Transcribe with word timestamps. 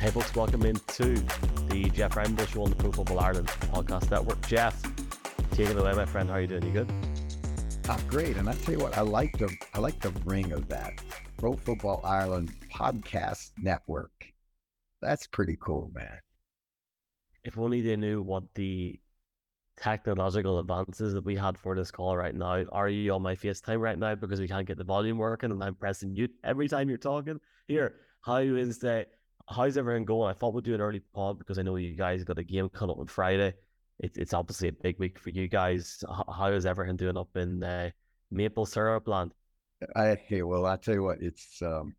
Hey 0.00 0.10
folks, 0.10 0.32
welcome 0.36 0.64
into 0.64 1.14
the 1.66 1.90
Jeff 1.92 2.14
Randall 2.14 2.46
Show 2.46 2.62
on 2.62 2.70
the 2.70 2.76
Pro 2.76 2.92
Football 2.92 3.18
Ireland 3.18 3.48
podcast 3.48 4.12
network. 4.12 4.40
Jeff, 4.46 4.80
take 5.50 5.70
it 5.70 5.76
away, 5.76 5.92
my 5.92 6.06
friend. 6.06 6.28
How 6.28 6.36
are 6.36 6.40
you 6.40 6.46
doing? 6.46 6.62
You 6.66 6.70
good? 6.72 6.92
I'm 7.88 8.06
great, 8.06 8.36
and 8.36 8.48
I 8.48 8.54
tell 8.54 8.74
you 8.74 8.80
what, 8.80 8.96
I 8.96 9.00
like 9.00 9.36
the 9.38 9.52
I 9.74 9.80
like 9.80 9.98
the 9.98 10.10
ring 10.24 10.52
of 10.52 10.68
that 10.68 10.92
Pro 11.36 11.54
Football 11.54 12.00
Ireland 12.04 12.52
podcast 12.72 13.50
network. 13.58 14.12
That's 15.02 15.26
pretty 15.26 15.58
cool, 15.60 15.90
man. 15.92 16.20
If 17.42 17.58
only 17.58 17.80
they 17.80 17.96
knew 17.96 18.22
what 18.22 18.44
the 18.54 19.00
technological 19.76 20.60
advances 20.60 21.12
that 21.14 21.24
we 21.24 21.34
had 21.34 21.58
for 21.58 21.74
this 21.74 21.90
call 21.90 22.16
right 22.16 22.36
now. 22.36 22.64
Are 22.70 22.88
you 22.88 23.12
on 23.14 23.22
my 23.22 23.34
FaceTime 23.34 23.80
right 23.80 23.98
now 23.98 24.14
because 24.14 24.40
we 24.40 24.46
can't 24.46 24.66
get 24.66 24.78
the 24.78 24.84
volume 24.84 25.18
working 25.18 25.50
and 25.50 25.62
I'm 25.62 25.74
pressing 25.74 26.12
mute 26.12 26.30
every 26.44 26.68
time 26.68 26.88
you're 26.88 26.98
talking? 26.98 27.40
Here, 27.66 27.96
how 28.22 28.36
is 28.36 28.78
that? 28.78 29.08
How's 29.48 29.76
everything 29.76 30.04
going? 30.04 30.30
I 30.30 30.34
thought 30.34 30.54
we'd 30.54 30.64
do 30.64 30.74
an 30.74 30.80
early 30.80 31.00
pod 31.14 31.38
because 31.38 31.58
I 31.58 31.62
know 31.62 31.76
you 31.76 31.96
guys 31.96 32.24
got 32.24 32.38
a 32.38 32.44
game 32.44 32.68
coming 32.68 32.92
up 32.92 33.00
on 33.00 33.06
Friday. 33.06 33.54
It, 33.98 34.12
it's 34.16 34.34
obviously 34.34 34.68
a 34.68 34.72
big 34.72 34.98
week 34.98 35.18
for 35.18 35.30
you 35.30 35.48
guys. 35.48 36.04
How 36.32 36.52
is 36.52 36.66
everything 36.66 36.96
doing 36.96 37.16
up 37.16 37.36
in 37.36 37.62
uh, 37.62 37.90
Maple 38.30 38.66
Syrup 38.66 39.08
land? 39.08 39.32
I 39.96 40.16
hey, 40.26 40.42
well, 40.42 40.66
I 40.66 40.76
tell 40.76 40.94
you 40.94 41.02
what, 41.02 41.18
it's 41.20 41.62
um, 41.62 41.94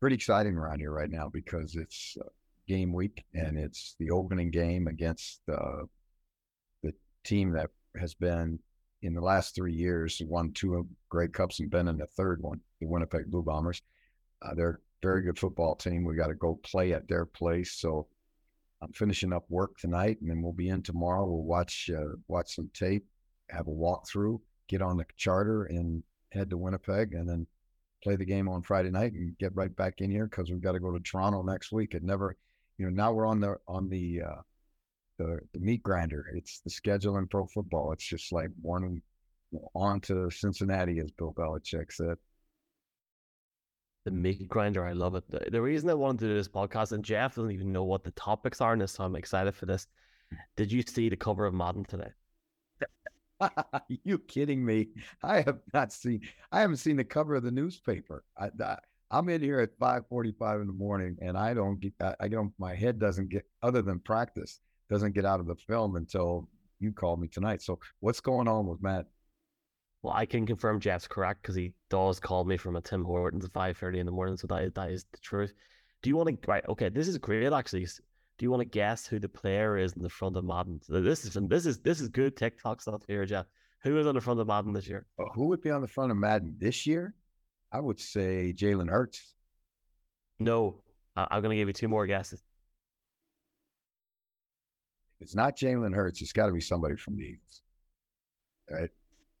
pretty 0.00 0.16
exciting 0.16 0.56
around 0.56 0.80
here 0.80 0.92
right 0.92 1.10
now 1.10 1.28
because 1.32 1.74
it's 1.76 2.16
uh, 2.20 2.28
game 2.68 2.92
week 2.92 3.24
and 3.34 3.58
it's 3.58 3.94
the 3.98 4.10
opening 4.10 4.50
game 4.50 4.86
against 4.86 5.40
uh, 5.52 5.82
the 6.82 6.92
team 7.24 7.52
that 7.52 7.70
has 7.98 8.14
been 8.14 8.58
in 9.02 9.14
the 9.14 9.20
last 9.20 9.54
three 9.54 9.74
years 9.74 10.20
won 10.26 10.52
two 10.52 10.86
Grey 11.08 11.28
Cups 11.28 11.60
and 11.60 11.70
been 11.70 11.88
in 11.88 11.98
the 11.98 12.06
third 12.06 12.42
one, 12.42 12.60
the 12.80 12.86
Winnipeg 12.86 13.30
Blue 13.30 13.42
Bombers. 13.42 13.82
Uh, 14.42 14.54
they're 14.54 14.80
very 15.06 15.22
good 15.22 15.38
football 15.38 15.76
team. 15.76 16.04
We 16.04 16.16
got 16.16 16.28
to 16.28 16.34
go 16.34 16.58
play 16.64 16.92
at 16.92 17.06
their 17.06 17.24
place. 17.24 17.74
So 17.74 18.08
I'm 18.82 18.92
finishing 18.92 19.32
up 19.32 19.44
work 19.48 19.78
tonight, 19.78 20.18
and 20.20 20.28
then 20.28 20.42
we'll 20.42 20.52
be 20.52 20.68
in 20.68 20.82
tomorrow. 20.82 21.24
We'll 21.24 21.44
watch 21.44 21.88
uh, 21.96 22.16
watch 22.26 22.56
some 22.56 22.70
tape, 22.74 23.06
have 23.48 23.68
a 23.68 23.70
walkthrough, 23.70 24.40
get 24.68 24.82
on 24.82 24.96
the 24.96 25.06
charter, 25.16 25.64
and 25.66 26.02
head 26.32 26.50
to 26.50 26.58
Winnipeg, 26.58 27.14
and 27.14 27.28
then 27.28 27.46
play 28.02 28.16
the 28.16 28.24
game 28.24 28.48
on 28.48 28.62
Friday 28.62 28.90
night 28.90 29.12
and 29.12 29.38
get 29.38 29.54
right 29.54 29.74
back 29.76 30.00
in 30.00 30.10
here 30.10 30.26
because 30.26 30.50
we've 30.50 30.60
got 30.60 30.72
to 30.72 30.80
go 30.80 30.92
to 30.92 31.00
Toronto 31.00 31.42
next 31.42 31.70
week. 31.70 31.94
It 31.94 32.02
never, 32.02 32.36
you 32.76 32.86
know, 32.86 32.92
now 32.92 33.12
we're 33.12 33.26
on 33.26 33.40
the 33.40 33.56
on 33.68 33.88
the 33.88 34.22
uh, 34.22 34.40
the, 35.18 35.38
the 35.54 35.60
meat 35.60 35.84
grinder. 35.84 36.26
It's 36.34 36.60
the 36.60 36.70
schedule 36.70 37.16
in 37.18 37.28
pro 37.28 37.46
football. 37.46 37.92
It's 37.92 38.04
just 38.04 38.32
like 38.32 38.50
one 38.60 39.00
on 39.74 40.00
to 40.00 40.30
Cincinnati, 40.30 40.98
as 40.98 41.12
Bill 41.12 41.32
Belichick 41.32 41.92
said 41.92 42.16
the 44.06 44.12
meat 44.12 44.48
grinder. 44.48 44.86
I 44.86 44.92
love 44.92 45.16
it. 45.16 45.24
The, 45.28 45.50
the, 45.50 45.60
reason 45.60 45.90
I 45.90 45.94
wanted 45.94 46.20
to 46.20 46.28
do 46.28 46.34
this 46.34 46.48
podcast, 46.48 46.92
and 46.92 47.04
Jeff 47.04 47.34
doesn't 47.34 47.50
even 47.50 47.72
know 47.72 47.82
what 47.82 48.04
the 48.04 48.12
topics 48.12 48.60
are 48.60 48.72
in 48.72 48.78
this, 48.78 48.92
so 48.92 49.04
I'm 49.04 49.16
excited 49.16 49.54
for 49.54 49.66
this. 49.66 49.88
Did 50.56 50.70
you 50.70 50.82
see 50.82 51.08
the 51.08 51.16
cover 51.16 51.44
of 51.44 51.52
Madden 51.52 51.84
today? 51.84 52.10
You 54.02 54.16
kidding 54.18 54.64
me? 54.64 54.88
I 55.22 55.42
have 55.42 55.58
not 55.74 55.92
seen. 55.92 56.22
I 56.50 56.62
haven't 56.62 56.78
seen 56.78 56.96
the 56.96 57.04
cover 57.04 57.34
of 57.34 57.42
the 57.42 57.50
newspaper. 57.50 58.24
I, 58.38 58.48
am 59.10 59.28
in 59.28 59.42
here 59.42 59.60
at 59.60 59.78
5:45 59.78 60.62
in 60.62 60.66
the 60.66 60.72
morning, 60.72 61.18
and 61.20 61.36
I 61.36 61.52
don't 61.52 61.78
get. 61.78 61.92
I, 62.00 62.14
I 62.20 62.28
don't. 62.28 62.54
My 62.58 62.74
head 62.74 62.98
doesn't 62.98 63.28
get 63.28 63.44
other 63.62 63.82
than 63.82 64.00
practice 64.00 64.60
doesn't 64.88 65.12
get 65.12 65.26
out 65.26 65.40
of 65.40 65.46
the 65.46 65.56
film 65.56 65.96
until 65.96 66.48
you 66.78 66.92
called 66.92 67.20
me 67.20 67.28
tonight. 67.28 67.60
So 67.60 67.78
what's 68.00 68.20
going 68.20 68.48
on 68.48 68.66
with 68.66 68.82
Matt 68.82 69.06
well, 70.06 70.14
I 70.14 70.24
can 70.24 70.46
confirm 70.46 70.78
Jeff's 70.78 71.08
correct 71.08 71.42
because 71.42 71.56
he 71.56 71.72
does 71.90 72.20
call 72.20 72.44
me 72.44 72.56
from 72.56 72.76
a 72.76 72.80
Tim 72.80 73.04
Hortons 73.04 73.44
at 73.44 73.52
five 73.52 73.76
thirty 73.76 73.98
in 73.98 74.06
the 74.06 74.12
morning, 74.12 74.36
so 74.36 74.46
that 74.46 74.62
is, 74.62 74.72
that 74.74 74.90
is 74.90 75.04
the 75.10 75.18
truth. 75.18 75.52
Do 76.00 76.08
you 76.08 76.16
want 76.16 76.28
to 76.28 76.48
right? 76.48 76.64
Okay, 76.68 76.88
this 76.90 77.08
is 77.08 77.18
great 77.18 77.52
actually. 77.52 77.86
Do 78.38 78.44
you 78.44 78.50
want 78.52 78.60
to 78.60 78.68
guess 78.68 79.04
who 79.04 79.18
the 79.18 79.28
player 79.28 79.76
is 79.76 79.94
in 79.94 80.04
the 80.04 80.08
front 80.08 80.36
of 80.36 80.44
Madden? 80.44 80.80
So 80.80 81.00
this 81.00 81.24
is 81.24 81.36
this 81.48 81.66
is 81.66 81.78
this 81.80 82.00
is 82.00 82.08
good 82.08 82.36
TikTok 82.36 82.82
stuff 82.82 83.02
here, 83.08 83.26
Jeff. 83.26 83.46
Who 83.82 83.98
is 83.98 84.06
on 84.06 84.14
the 84.14 84.20
front 84.20 84.38
of 84.38 84.46
Madden 84.46 84.72
this 84.72 84.86
year? 84.86 85.06
Well, 85.18 85.32
who 85.34 85.48
would 85.48 85.60
be 85.60 85.72
on 85.72 85.82
the 85.82 85.88
front 85.88 86.12
of 86.12 86.18
Madden 86.18 86.54
this 86.56 86.86
year? 86.86 87.12
I 87.72 87.80
would 87.80 87.98
say 87.98 88.54
Jalen 88.56 88.88
Hurts. 88.88 89.34
No, 90.38 90.82
I'm 91.16 91.42
going 91.42 91.50
to 91.50 91.56
give 91.56 91.66
you 91.66 91.74
two 91.74 91.88
more 91.88 92.06
guesses. 92.06 92.44
If 95.18 95.24
it's 95.24 95.34
not 95.34 95.58
Jalen 95.58 95.96
Hurts, 95.96 96.22
it's 96.22 96.32
got 96.32 96.46
to 96.46 96.52
be 96.52 96.60
somebody 96.60 96.94
from 96.94 97.16
the 97.16 97.24
Eagles. 97.24 97.62
Right? 98.70 98.90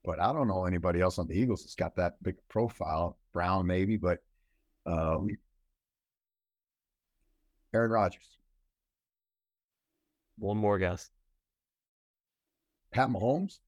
But 0.06 0.20
I 0.20 0.32
don't 0.32 0.46
know 0.46 0.64
anybody 0.64 1.00
else 1.00 1.18
on 1.18 1.26
the 1.26 1.34
Eagles 1.34 1.62
that's 1.62 1.74
got 1.74 1.96
that 1.96 2.22
big 2.22 2.36
profile. 2.48 3.18
Brown 3.32 3.66
maybe, 3.66 3.96
but 3.96 4.20
um, 4.86 5.28
Aaron 7.74 7.90
Rodgers. 7.90 8.38
One 10.38 10.56
more 10.58 10.78
guess. 10.78 11.10
Pat 12.92 13.08
Mahomes. 13.08 13.58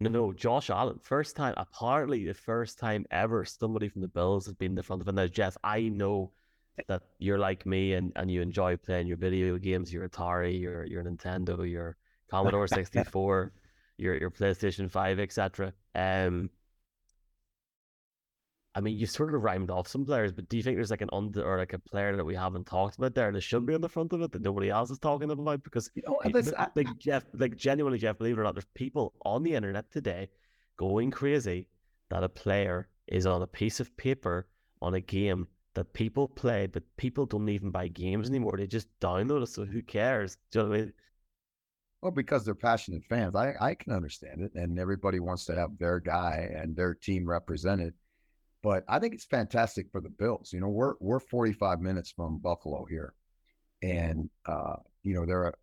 No, 0.00 0.10
no, 0.10 0.32
Josh 0.32 0.68
Allen. 0.68 0.98
First 1.00 1.36
time, 1.36 1.54
apparently 1.56 2.26
the 2.26 2.34
first 2.34 2.78
time 2.78 3.06
ever 3.10 3.44
somebody 3.44 3.88
from 3.88 4.02
the 4.02 4.08
Bills 4.08 4.44
has 4.46 4.54
been 4.54 4.72
in 4.72 4.74
the 4.74 4.82
front 4.82 5.00
of 5.00 5.08
it. 5.08 5.14
Now, 5.14 5.26
Jeff, 5.26 5.56
I 5.62 5.82
know 5.82 6.32
that 6.88 7.02
you're 7.18 7.38
like 7.38 7.64
me 7.64 7.94
and, 7.94 8.12
and 8.16 8.30
you 8.30 8.42
enjoy 8.42 8.76
playing 8.76 9.06
your 9.06 9.16
video 9.16 9.56
games, 9.58 9.92
your 9.92 10.06
Atari, 10.06 10.60
your 10.60 10.84
your 10.84 11.04
Nintendo, 11.04 11.70
your 11.70 11.96
Commodore 12.30 12.66
64 12.66 13.52
your 13.98 14.16
your 14.16 14.30
PlayStation 14.30 14.90
Five, 14.90 15.18
etc. 15.20 15.72
Um, 15.94 16.50
I 18.74 18.80
mean, 18.80 18.98
you 18.98 19.06
sort 19.06 19.34
of 19.34 19.42
rhymed 19.42 19.70
off 19.70 19.88
some 19.88 20.04
players, 20.04 20.32
but 20.32 20.50
do 20.50 20.58
you 20.58 20.62
think 20.62 20.76
there's 20.76 20.90
like 20.90 21.00
an 21.00 21.08
under 21.10 21.42
or 21.42 21.56
like 21.58 21.72
a 21.72 21.78
player 21.78 22.14
that 22.14 22.24
we 22.24 22.34
haven't 22.34 22.66
talked 22.66 22.98
about 22.98 23.14
there 23.14 23.32
that 23.32 23.40
should 23.40 23.64
be 23.64 23.74
on 23.74 23.80
the 23.80 23.88
front 23.88 24.12
of 24.12 24.20
it 24.20 24.32
that 24.32 24.42
nobody 24.42 24.68
else 24.68 24.90
is 24.90 24.98
talking 24.98 25.30
about? 25.30 25.64
Because 25.64 25.90
you 25.94 26.02
know, 26.06 26.18
like 26.74 26.98
Jeff, 26.98 27.24
like 27.32 27.56
genuinely, 27.56 27.98
Jeff, 27.98 28.18
believe 28.18 28.36
it 28.36 28.40
or 28.40 28.44
not, 28.44 28.54
there's 28.54 28.66
people 28.74 29.14
on 29.24 29.42
the 29.42 29.54
internet 29.54 29.90
today 29.90 30.28
going 30.76 31.10
crazy 31.10 31.68
that 32.10 32.22
a 32.22 32.28
player 32.28 32.88
is 33.06 33.24
on 33.26 33.40
a 33.40 33.46
piece 33.46 33.80
of 33.80 33.96
paper 33.96 34.46
on 34.82 34.92
a 34.94 35.00
game 35.00 35.48
that 35.74 35.92
people 35.94 36.28
play, 36.28 36.66
but 36.66 36.82
people 36.98 37.24
don't 37.24 37.48
even 37.48 37.70
buy 37.70 37.88
games 37.88 38.28
anymore. 38.28 38.56
They 38.58 38.66
just 38.66 38.88
download 39.00 39.42
it. 39.42 39.48
So 39.48 39.64
who 39.64 39.80
cares? 39.82 40.36
Do 40.50 40.58
you 40.58 40.64
know 40.64 40.70
what 40.70 40.76
I 40.76 40.80
mean? 40.80 40.92
Well, 42.06 42.12
because 42.12 42.44
they're 42.44 42.54
passionate 42.54 43.02
fans. 43.08 43.34
I, 43.34 43.54
I 43.60 43.74
can 43.74 43.92
understand 43.92 44.40
it. 44.40 44.54
And 44.54 44.78
everybody 44.78 45.18
wants 45.18 45.44
to 45.46 45.56
have 45.56 45.76
their 45.76 45.98
guy 45.98 46.48
and 46.54 46.76
their 46.76 46.94
team 46.94 47.28
represented. 47.28 47.94
But 48.62 48.84
I 48.86 49.00
think 49.00 49.12
it's 49.12 49.24
fantastic 49.24 49.90
for 49.90 50.00
the 50.00 50.08
Bills. 50.08 50.52
You 50.52 50.60
know, 50.60 50.68
we're 50.68 50.94
we're 51.00 51.18
45 51.18 51.80
minutes 51.80 52.12
from 52.12 52.38
Buffalo 52.38 52.84
here. 52.84 53.12
And 53.82 54.30
uh, 54.48 54.76
you 55.02 55.14
know, 55.14 55.26
there 55.26 55.46
are 55.46 55.54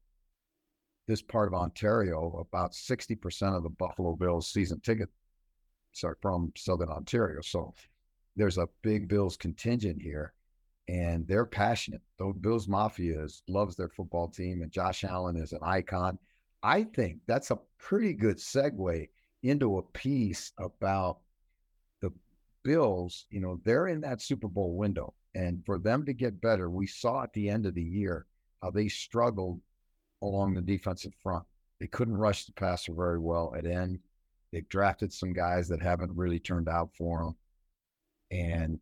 this 1.08 1.22
part 1.22 1.48
of 1.48 1.54
Ontario, 1.54 2.46
about 2.46 2.74
60% 2.74 3.56
of 3.56 3.64
the 3.64 3.70
Buffalo 3.70 4.14
Bills 4.18 4.52
season 4.52 4.82
ticket 4.82 5.08
are 6.04 6.18
from 6.22 6.52
Southern 6.58 6.90
Ontario. 6.90 7.40
So 7.40 7.74
there's 8.36 8.58
a 8.58 8.68
big 8.82 9.08
Bills 9.08 9.38
contingent 9.38 10.02
here 10.02 10.34
and 10.90 11.26
they're 11.26 11.46
passionate. 11.46 12.02
The 12.18 12.34
Bills 12.42 12.68
Mafia 12.68 13.24
is, 13.24 13.44
loves 13.48 13.76
their 13.76 13.88
football 13.88 14.28
team, 14.28 14.62
and 14.62 14.72
Josh 14.72 15.06
Allen 15.06 15.38
is 15.38 15.54
an 15.54 15.60
icon. 15.62 16.20
I 16.64 16.84
think 16.84 17.20
that's 17.28 17.52
a 17.52 17.60
pretty 17.78 18.14
good 18.14 18.38
segue 18.38 19.10
into 19.44 19.78
a 19.78 19.84
piece 19.84 20.54
about 20.58 21.20
the 22.02 22.12
Bills. 22.64 23.26
You 23.30 23.42
know, 23.42 23.60
they're 23.66 23.88
in 23.90 24.00
that 24.02 24.22
Super 24.22 24.48
Bowl 24.48 24.78
window, 24.78 25.14
and 25.36 25.64
for 25.66 25.78
them 25.78 26.06
to 26.06 26.14
get 26.14 26.42
better, 26.42 26.70
we 26.70 26.88
saw 26.88 27.24
at 27.24 27.34
the 27.34 27.50
end 27.50 27.66
of 27.66 27.76
the 27.76 27.84
year 27.84 28.26
how 28.62 28.72
they 28.72 28.88
struggled 28.88 29.60
along 30.22 30.54
the 30.54 30.62
defensive 30.62 31.14
front. 31.22 31.44
They 31.82 31.88
couldn't 31.88 32.16
rush 32.16 32.46
the 32.46 32.54
passer 32.54 32.94
very 32.94 33.20
well 33.20 33.54
at 33.58 33.66
end. 33.66 34.00
They've 34.54 34.70
drafted 34.70 35.12
some 35.12 35.34
guys 35.34 35.68
that 35.68 35.82
haven't 35.82 36.16
really 36.16 36.40
turned 36.40 36.70
out 36.70 36.92
for 36.98 37.26
them. 37.26 37.36
And, 38.32 38.80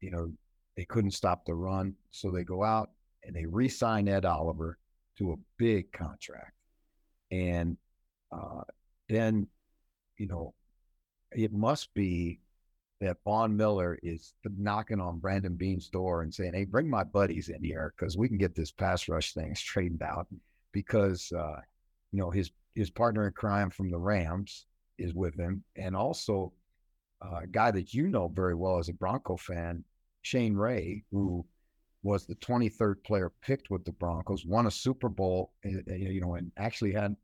you 0.00 0.10
know, 0.10 0.32
they 0.76 0.84
couldn't 0.84 1.12
stop 1.12 1.44
the 1.44 1.54
run. 1.54 1.94
So 2.10 2.30
they 2.32 2.42
go 2.42 2.64
out 2.64 2.90
and 3.22 3.36
they 3.36 3.46
re 3.46 3.68
sign 3.68 4.08
Ed 4.08 4.24
Oliver 4.24 4.78
to 5.18 5.32
a 5.32 5.36
big 5.56 5.92
contract. 5.92 6.54
And 7.32 7.78
uh, 8.30 8.60
then, 9.08 9.48
you 10.18 10.28
know, 10.28 10.54
it 11.32 11.52
must 11.52 11.92
be 11.94 12.40
that 13.00 13.16
Von 13.24 13.56
Miller 13.56 13.98
is 14.02 14.34
knocking 14.44 15.00
on 15.00 15.18
Brandon 15.18 15.56
Beane's 15.56 15.88
door 15.88 16.22
and 16.22 16.32
saying, 16.32 16.52
Hey, 16.54 16.64
bring 16.64 16.88
my 16.88 17.02
buddies 17.02 17.48
in 17.48 17.64
here 17.64 17.92
because 17.96 18.16
we 18.16 18.28
can 18.28 18.38
get 18.38 18.54
this 18.54 18.70
pass 18.70 19.08
rush 19.08 19.32
thing 19.32 19.54
straightened 19.56 20.02
out. 20.02 20.28
Because, 20.72 21.32
uh, 21.32 21.60
you 22.12 22.20
know, 22.20 22.30
his, 22.30 22.52
his 22.74 22.90
partner 22.90 23.26
in 23.26 23.32
crime 23.32 23.70
from 23.70 23.90
the 23.90 23.98
Rams 23.98 24.66
is 24.98 25.14
with 25.14 25.34
him. 25.34 25.64
And 25.74 25.96
also, 25.96 26.52
uh, 27.24 27.40
a 27.42 27.46
guy 27.46 27.70
that 27.70 27.94
you 27.94 28.08
know 28.08 28.28
very 28.28 28.54
well 28.54 28.78
as 28.78 28.88
a 28.88 28.92
Bronco 28.92 29.36
fan, 29.36 29.84
Shane 30.22 30.54
Ray, 30.54 31.04
who 31.10 31.44
was 32.02 32.26
the 32.26 32.34
23rd 32.36 33.02
player 33.04 33.32
picked 33.42 33.70
with 33.70 33.84
the 33.84 33.92
Broncos, 33.92 34.44
won 34.44 34.66
a 34.66 34.70
Super 34.70 35.08
Bowl, 35.08 35.52
you 35.64 36.20
know, 36.20 36.34
and 36.34 36.50
actually 36.56 36.92
had 36.92 37.16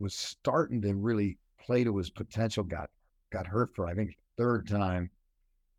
was 0.00 0.14
starting 0.14 0.80
to 0.82 0.94
really 0.94 1.38
play 1.60 1.84
to 1.84 1.96
his 1.96 2.10
potential. 2.10 2.64
Got 2.64 2.90
got 3.30 3.46
hurt 3.46 3.74
for 3.74 3.86
I 3.86 3.94
think 3.94 4.16
third 4.36 4.68
time, 4.68 5.10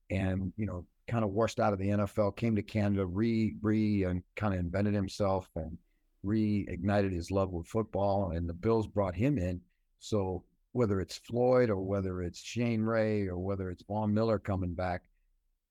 and 0.10 0.54
you 0.58 0.66
know 0.66 0.86
kind 1.08 1.24
of 1.24 1.31
washed 1.31 1.60
out 1.60 1.74
of 1.74 1.80
the 1.80 1.90
NFL, 1.90 2.36
came 2.36 2.56
to 2.56 2.62
Canada, 2.62 3.06
re 3.06 3.56
re 3.62 4.04
and 4.04 4.24
kind 4.36 4.54
of 4.54 4.60
invented 4.60 4.94
himself 4.94 5.50
and 5.56 5.78
reignited 6.24 7.12
his 7.12 7.31
love 7.31 7.52
with 7.52 7.68
football. 7.68 8.31
And 8.31 8.48
the 8.48 8.54
Bills 8.54 8.88
brought 8.88 9.16
him 9.16 9.38
in. 9.38 9.62
So 10.00 10.44
whether 10.74 11.02
it's 11.02 11.18
Floyd 11.18 11.70
or 11.70 11.78
whether 11.78 12.22
it's 12.22 12.40
Shane 12.40 12.81
Ray 12.81 13.28
or 13.28 13.40
whether 13.40 13.70
it's 13.70 13.84
Von 13.84 14.14
Miller 14.14 14.38
coming 14.38 14.74
back, 14.74 15.02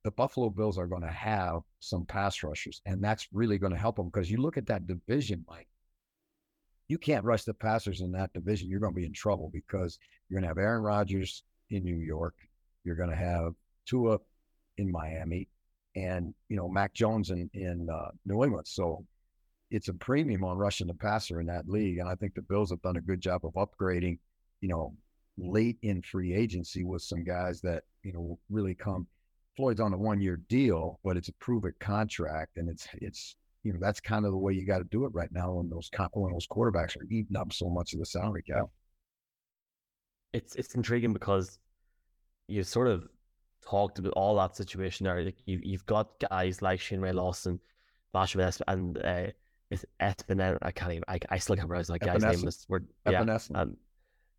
the 0.04 0.10
Buffalo 0.12 0.50
Bills 0.50 0.78
are 0.78 0.86
going 0.86 1.02
to 1.02 1.08
have 1.08 1.62
some 1.80 2.04
pass 2.04 2.42
rushers, 2.42 2.80
and 2.86 3.02
that's 3.02 3.28
really 3.32 3.58
going 3.58 3.72
to 3.72 3.78
help 3.78 3.96
them 3.96 4.06
because 4.06 4.30
you 4.30 4.38
look 4.38 4.56
at 4.56 4.66
that 4.66 4.86
division, 4.86 5.44
Mike. 5.48 5.68
You 6.86 6.98
can't 6.98 7.24
rush 7.24 7.44
the 7.44 7.52
passers 7.52 8.00
in 8.00 8.12
that 8.12 8.32
division. 8.32 8.68
You're 8.68 8.80
going 8.80 8.94
to 8.94 9.00
be 9.00 9.04
in 9.04 9.12
trouble 9.12 9.50
because 9.52 9.98
you're 10.28 10.40
going 10.40 10.48
to 10.48 10.48
have 10.48 10.64
Aaron 10.64 10.82
Rodgers 10.82 11.42
in 11.68 11.84
New 11.84 11.98
York. 11.98 12.34
You're 12.84 12.96
going 12.96 13.10
to 13.10 13.16
have 13.16 13.52
Tua 13.86 14.18
in 14.78 14.90
Miami, 14.90 15.48
and 15.96 16.32
you 16.48 16.56
know 16.56 16.68
Mac 16.68 16.94
Jones 16.94 17.30
in 17.30 17.50
in 17.52 17.88
uh, 17.90 18.10
New 18.24 18.44
England. 18.44 18.66
So 18.66 19.04
it's 19.70 19.88
a 19.88 19.94
premium 19.94 20.44
on 20.44 20.56
rushing 20.56 20.86
the 20.86 20.94
passer 20.94 21.40
in 21.40 21.46
that 21.48 21.68
league, 21.68 21.98
and 21.98 22.08
I 22.08 22.14
think 22.14 22.34
the 22.34 22.42
Bills 22.42 22.70
have 22.70 22.80
done 22.82 22.96
a 22.96 23.02
good 23.02 23.20
job 23.20 23.42
of 23.44 23.54
upgrading. 23.54 24.18
You 24.60 24.68
know, 24.68 24.94
late 25.36 25.76
in 25.82 26.02
free 26.02 26.34
agency 26.34 26.84
with 26.84 27.02
some 27.02 27.24
guys 27.24 27.60
that 27.62 27.82
you 28.02 28.12
know 28.12 28.38
really 28.48 28.74
come 28.74 29.06
Floyd's 29.58 29.80
on 29.80 29.92
a 29.92 29.98
one 29.98 30.20
year 30.20 30.36
deal, 30.48 31.00
but 31.02 31.16
it's 31.16 31.28
a 31.28 31.32
prove 31.34 31.64
it 31.64 31.74
contract, 31.80 32.58
and 32.58 32.68
it's 32.68 32.86
it's 32.94 33.34
you 33.64 33.72
know 33.72 33.78
that's 33.80 33.98
kind 34.00 34.24
of 34.24 34.30
the 34.30 34.38
way 34.38 34.52
you 34.52 34.64
got 34.64 34.78
to 34.78 34.84
do 34.84 35.04
it 35.04 35.12
right 35.12 35.32
now 35.32 35.54
when 35.54 35.68
those 35.68 35.90
when 36.12 36.32
those 36.32 36.46
quarterbacks 36.46 36.96
are 36.96 37.04
eating 37.10 37.36
up 37.36 37.52
so 37.52 37.68
much 37.68 37.92
of 37.92 37.98
the 37.98 38.06
salary 38.06 38.44
cap. 38.44 38.66
It's 40.32 40.54
it's 40.54 40.76
intriguing 40.76 41.12
because 41.12 41.58
you 42.46 42.62
sort 42.62 42.86
of 42.86 43.08
talked 43.66 43.98
about 43.98 44.12
all 44.12 44.36
that 44.36 44.54
situation 44.54 45.04
there. 45.04 45.24
Like 45.24 45.42
you 45.44 45.60
you've 45.64 45.86
got 45.86 46.20
guys 46.30 46.62
like 46.62 46.78
Shane 46.78 47.00
Ray 47.00 47.12
Lawson, 47.12 47.58
Basham 48.14 48.62
and 48.68 48.96
uh, 48.98 49.26
it's 49.72 49.84
Espinen. 50.00 50.56
I 50.62 50.70
can't 50.70 50.92
even. 50.92 51.04
I, 51.08 51.18
I 51.30 51.38
still 51.38 51.56
can't 51.56 51.68
remember 51.68 51.92
that 51.92 51.98
guy's 51.98 52.22
name. 52.22 52.44
This 52.44 52.64
word, 52.68 52.86
yeah, 53.10 53.24
and 53.54 53.76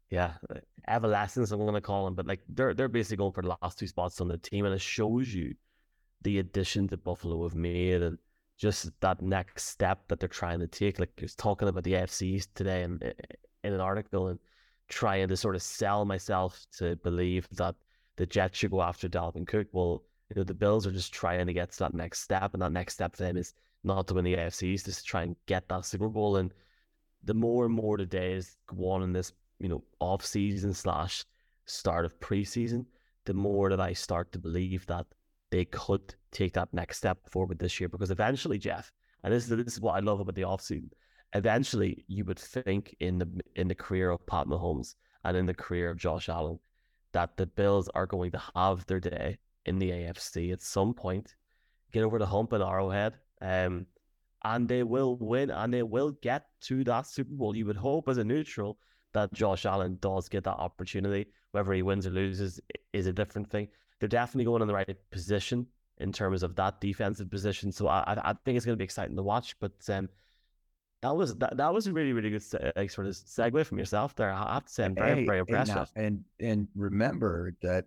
yeah, 0.10 0.34
uh, 0.50 0.60
Evanescence, 0.88 1.52
I'm 1.52 1.60
going 1.60 1.74
to 1.74 1.82
call 1.82 2.06
them, 2.06 2.16
but 2.16 2.26
like 2.26 2.42
they're 2.50 2.74
they're 2.74 2.88
basically 2.88 3.18
going 3.18 3.34
for 3.34 3.44
the 3.44 3.56
last 3.62 3.78
two 3.78 3.88
spots 3.88 4.20
on 4.22 4.28
the 4.28 4.38
team, 4.38 4.66
and 4.66 4.74
it 4.74 4.82
shows 4.82 5.34
you 5.34 5.56
the 6.22 6.40
addition 6.40 6.88
that 6.88 7.04
Buffalo 7.04 7.44
have 7.44 7.56
made 7.56 8.02
and 8.02 8.18
just 8.58 8.90
that 9.00 9.22
next 9.22 9.68
step 9.68 10.08
that 10.08 10.20
they're 10.20 10.28
trying 10.28 10.60
to 10.60 10.68
take. 10.68 11.00
Like 11.00 11.12
I 11.18 11.22
was 11.22 11.36
talking 11.36 11.68
about 11.68 11.84
the 11.84 11.94
AFCs 11.94 12.48
today 12.56 12.84
in, 12.84 13.00
in 13.64 13.74
an 13.74 13.80
article 13.80 14.28
and 14.28 14.40
trying 14.90 15.28
to 15.30 15.38
sort 15.38 15.56
of 15.56 15.62
sell 15.62 16.04
myself 16.04 16.66
to 16.78 16.96
believe 16.98 17.48
that 17.52 17.76
the 18.18 18.26
Jets 18.26 18.58
should 18.58 18.72
go 18.72 18.82
after 18.82 19.08
Dalvin 19.08 19.48
Cook. 19.48 19.68
Well, 19.72 20.04
you 20.30 20.36
know, 20.36 20.44
the 20.44 20.54
Bills 20.54 20.86
are 20.86 20.92
just 20.92 21.14
trying 21.14 21.48
to 21.48 21.54
get 21.54 21.72
to 21.72 21.80
that 21.80 21.94
next 21.94 22.22
step, 22.22 22.54
and 22.54 22.62
that 22.62 22.72
next 22.72 22.96
step 22.96 23.16
for 23.16 23.24
them 23.24 23.38
is 23.38 23.54
not 23.84 24.08
to 24.08 24.14
win 24.16 24.26
the 24.26 24.36
AFCs, 24.36 24.86
just 24.86 25.00
to 25.00 25.06
try 25.06 25.24
and 25.24 25.36
get 25.46 25.70
that 25.70 25.86
Super 25.86 26.10
Bowl. 26.10 26.36
And 26.36 26.54
the 27.24 27.34
more 27.34 27.66
and 27.66 27.74
more 27.74 27.98
the 27.98 28.06
days 28.06 28.58
go 28.68 28.90
on 28.90 29.04
in 29.04 29.14
this 29.14 29.32
you 29.60 29.70
know, 29.70 29.84
off 30.00 30.26
season 30.26 30.74
slash 30.74 31.26
start 31.66 32.06
of 32.06 32.20
preseason, 32.20 32.86
the 33.26 33.34
more 33.34 33.70
that 33.70 33.80
I 33.80 33.94
start 33.94 34.32
to 34.32 34.40
believe 34.40 34.86
that 34.88 35.06
they 35.52 35.66
could 35.66 36.16
take 36.32 36.54
that 36.54 36.74
next 36.74 36.98
step 36.98 37.18
forward 37.30 37.60
this 37.60 37.80
year. 37.80 37.90
Because 37.90 38.12
eventually, 38.12 38.58
Jeff, 38.58 38.92
and 39.24 39.34
this 39.34 39.50
is 39.50 39.50
this 39.50 39.74
is 39.74 39.82
what 39.82 39.96
I 39.96 40.00
love 40.00 40.20
about 40.20 40.36
the 40.36 40.44
off 40.44 40.62
season. 40.62 40.92
Eventually, 41.34 42.04
you 42.08 42.26
would 42.26 42.40
think 42.40 42.96
in 43.00 43.20
the 43.20 43.30
in 43.56 43.68
the 43.68 43.76
career 43.76 44.12
of 44.12 44.26
Pat 44.26 44.48
Mahomes 44.48 44.96
and 45.24 45.36
in 45.38 45.46
the 45.46 45.54
career 45.54 45.90
of 45.92 45.98
Josh 45.98 46.30
Allen 46.30 46.60
that 47.12 47.38
the 47.38 47.46
Bills 47.46 47.90
are 47.96 48.06
going 48.06 48.32
to 48.32 48.42
have 48.56 48.86
their 48.86 49.00
day 49.00 49.38
in 49.66 49.80
the 49.80 49.90
AFC 49.90 50.54
at 50.54 50.62
some 50.62 50.94
point, 50.94 51.36
get 51.92 52.04
over 52.04 52.20
the 52.20 52.26
hump 52.26 52.54
in 52.54 52.62
Arrowhead, 52.62 53.16
um, 53.42 53.86
and 54.44 54.68
they 54.68 54.84
will 54.84 55.18
win 55.18 55.50
and 55.50 55.74
they 55.74 55.84
will 55.84 56.12
get 56.22 56.46
to 56.62 56.84
that 56.86 57.08
Super 57.08 57.34
Bowl. 57.34 57.56
You 57.56 57.66
would 57.66 57.76
hope 57.76 58.08
as 58.08 58.18
a 58.18 58.24
neutral 58.24 58.78
that 59.14 59.34
Josh 59.34 59.66
Allen 59.66 59.98
does 60.02 60.30
get 60.30 60.44
that 60.44 60.58
opportunity. 60.58 61.28
Whether 61.52 61.74
he 61.74 61.82
wins 61.82 62.06
or 62.06 62.12
loses 62.12 62.60
is 62.94 63.08
a 63.08 63.14
different 63.14 63.50
thing. 63.50 63.68
They're 64.00 64.10
definitely 64.10 64.46
going 64.46 64.62
in 64.62 64.68
the 64.68 64.74
right 64.74 65.12
position 65.12 65.68
in 65.98 66.12
terms 66.12 66.44
of 66.44 66.56
that 66.56 66.80
defensive 66.80 67.30
position. 67.30 67.72
So 67.72 67.88
I, 67.88 68.04
I 68.24 68.34
think 68.46 68.56
it's 68.56 68.66
going 68.66 68.78
to 68.78 68.80
be 68.80 68.86
exciting 68.86 69.16
to 69.16 69.24
watch. 69.24 69.60
But 69.60 69.74
um, 69.90 70.10
that 71.02 71.16
was 71.16 71.36
that, 71.38 71.58
that 71.58 71.74
was 71.74 71.88
a 71.88 71.94
really 71.94 72.14
really 72.14 72.30
good 72.30 72.44
like, 72.76 72.92
sort 72.92 73.08
of 73.08 73.14
segue 73.14 73.66
from 73.66 73.80
yourself 73.80 74.16
there. 74.16 74.32
I 74.32 74.54
have 74.54 74.66
to 74.66 74.72
say 74.72 74.86
I'm 74.86 74.96
very 74.96 75.22
hey, 75.22 75.26
very 75.26 75.40
impressed. 75.40 75.72
And, 75.72 75.88
and 75.96 76.24
and 76.40 76.68
remember 76.76 77.56
that 77.62 77.86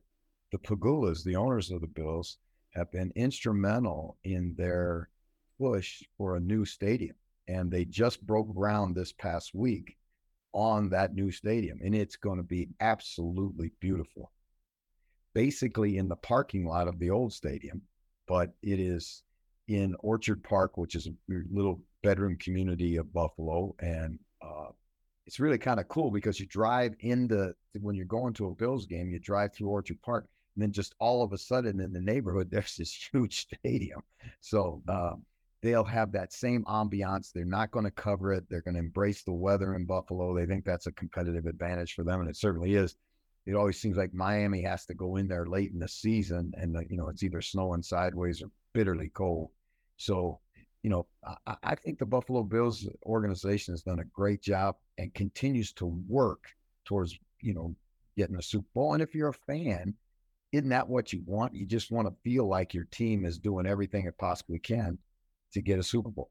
the 0.50 0.58
Pegulas, 0.58 1.24
the 1.24 1.36
owners 1.36 1.70
of 1.70 1.80
the 1.80 1.86
Bills, 1.86 2.38
have 2.74 2.90
been 2.90 3.12
instrumental 3.14 4.16
in 4.24 4.54
their 4.56 5.08
push 5.58 6.02
for 6.19 6.36
a 6.36 6.40
new 6.40 6.64
stadium, 6.64 7.14
and 7.48 7.70
they 7.70 7.84
just 7.84 8.26
broke 8.26 8.52
ground 8.54 8.94
this 8.94 9.12
past 9.12 9.54
week 9.54 9.96
on 10.52 10.88
that 10.90 11.14
new 11.14 11.31
stadium, 11.31 11.81
and 11.82 11.94
it's 11.94 12.16
going 12.16 12.38
to 12.38 12.43
be 12.43 12.69
absolutely 12.81 13.72
beautiful. 13.81 14.32
Basically, 15.34 15.96
in 15.96 16.08
the 16.08 16.16
parking 16.16 16.66
lot 16.66 16.88
of 16.88 16.99
the 16.99 17.10
old 17.10 17.32
stadium, 17.32 17.82
but 18.26 18.52
it 18.62 18.78
is 18.78 19.22
in 19.69 19.94
Orchard 20.00 20.43
Park, 20.43 20.76
which 20.76 20.94
is 20.94 21.06
a 21.06 21.12
little 21.50 21.81
bedroom 22.02 22.37
community 22.37 22.96
of 22.96 23.12
Buffalo, 23.12 23.75
and 23.81 24.19
uh, 24.43 24.69
it's 25.26 25.40
really 25.40 25.58
kind 25.58 25.81
of 25.81 25.88
cool 25.88 26.10
because 26.10 26.38
you 26.38 26.46
drive 26.46 26.94
into 27.00 27.55
when 27.81 27.94
you're 27.94 28.05
going 28.05 28.34
to 28.34 28.46
a 28.48 28.55
Bills 28.55 28.87
game, 28.87 29.10
you 29.10 29.19
drive 29.19 29.55
through 29.55 29.69
Orchard 29.69 30.00
Park, 30.02 30.26
and 30.56 30.62
then 30.62 30.72
just 30.72 30.94
all 30.98 31.22
of 31.22 31.32
a 31.32 31.38
sudden 31.38 31.81
in 31.81 31.93
the 31.93 32.00
neighborhood, 32.00 32.48
there's 32.50 32.76
this 32.76 33.08
huge 33.12 33.46
stadium. 33.46 34.02
So 34.40 34.82
um, 34.88 35.25
they'll 35.62 35.84
have 35.84 36.12
that 36.12 36.32
same 36.32 36.64
ambiance. 36.64 37.32
They're 37.32 37.44
not 37.44 37.70
going 37.70 37.84
to 37.84 37.90
cover 37.90 38.32
it. 38.32 38.44
They're 38.50 38.62
going 38.62 38.74
to 38.74 38.80
embrace 38.80 39.22
the 39.22 39.32
weather 39.32 39.74
in 39.74 39.86
Buffalo. 39.86 40.34
They 40.34 40.44
think 40.44 40.64
that's 40.64 40.88
a 40.88 40.92
competitive 40.92 41.46
advantage 41.46 41.94
for 41.94 42.02
them, 42.02 42.20
and 42.20 42.28
it 42.28 42.36
certainly 42.36 42.74
is. 42.74 42.96
It 43.46 43.54
always 43.54 43.80
seems 43.80 43.96
like 43.96 44.12
Miami 44.12 44.62
has 44.62 44.84
to 44.86 44.94
go 44.94 45.16
in 45.16 45.28
there 45.28 45.46
late 45.46 45.72
in 45.72 45.78
the 45.78 45.88
season, 45.88 46.52
and 46.56 46.74
the, 46.74 46.84
you 46.90 46.96
know 46.96 47.08
it's 47.08 47.22
either 47.22 47.40
snowing 47.40 47.82
sideways 47.82 48.42
or 48.42 48.50
bitterly 48.72 49.08
cold. 49.10 49.50
So, 49.96 50.40
you 50.82 50.90
know, 50.90 51.06
I, 51.46 51.56
I 51.62 51.74
think 51.76 51.98
the 51.98 52.06
Buffalo 52.06 52.42
Bills 52.42 52.86
organization 53.06 53.72
has 53.72 53.82
done 53.82 54.00
a 54.00 54.04
great 54.04 54.42
job 54.42 54.76
and 54.98 55.14
continues 55.14 55.72
to 55.74 55.86
work 56.08 56.44
towards 56.84 57.16
you 57.40 57.54
know 57.54 57.74
getting 58.16 58.36
a 58.36 58.42
Super 58.42 58.68
Bowl. 58.74 58.94
And 58.94 59.02
if 59.02 59.14
you're 59.14 59.28
a 59.28 59.34
fan, 59.34 59.94
isn't 60.50 60.68
that 60.68 60.88
what 60.88 61.12
you 61.12 61.22
want? 61.24 61.54
You 61.54 61.66
just 61.66 61.92
want 61.92 62.08
to 62.08 62.14
feel 62.22 62.48
like 62.48 62.74
your 62.74 62.86
team 62.90 63.24
is 63.24 63.38
doing 63.38 63.66
everything 63.66 64.06
it 64.06 64.19
possibly 64.19 64.58
can 64.58 64.98
to 65.52 65.62
get 65.62 65.78
a 65.78 65.82
Super 65.82 66.10
Bowl. 66.10 66.30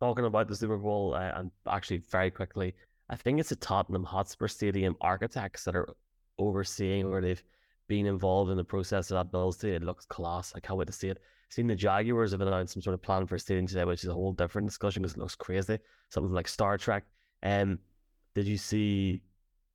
Talking 0.00 0.26
about 0.26 0.48
the 0.48 0.56
Super 0.56 0.78
Bowl, 0.78 1.14
uh, 1.14 1.32
and 1.34 1.50
actually 1.68 1.98
very 2.10 2.30
quickly, 2.30 2.74
I 3.10 3.16
think 3.16 3.40
it's 3.40 3.48
the 3.48 3.56
Tottenham 3.56 4.04
Hotspur 4.04 4.48
Stadium 4.48 4.96
architects 5.00 5.64
that 5.64 5.74
are 5.74 5.88
overseeing 6.38 7.06
or 7.06 7.20
they've 7.20 7.42
been 7.88 8.06
involved 8.06 8.50
in 8.50 8.56
the 8.56 8.64
process 8.64 9.10
of 9.10 9.16
that 9.16 9.32
build. 9.32 9.62
It 9.64 9.82
looks 9.82 10.06
class. 10.06 10.52
I 10.54 10.60
can't 10.60 10.78
wait 10.78 10.86
to 10.86 10.92
see 10.92 11.08
it. 11.08 11.18
Seen 11.50 11.66
the 11.66 11.74
Jaguars 11.74 12.32
have 12.32 12.42
announced 12.42 12.74
some 12.74 12.82
sort 12.82 12.94
of 12.94 13.02
plan 13.02 13.26
for 13.26 13.36
a 13.36 13.40
stadium 13.40 13.66
today, 13.66 13.84
which 13.84 14.04
is 14.04 14.10
a 14.10 14.14
whole 14.14 14.32
different 14.32 14.68
discussion 14.68 15.02
because 15.02 15.16
it 15.16 15.20
looks 15.20 15.34
crazy. 15.34 15.78
Something 16.10 16.32
like 16.32 16.46
Star 16.46 16.76
Trek. 16.76 17.04
Um, 17.42 17.78
did 18.34 18.46
you 18.46 18.58
see 18.58 19.22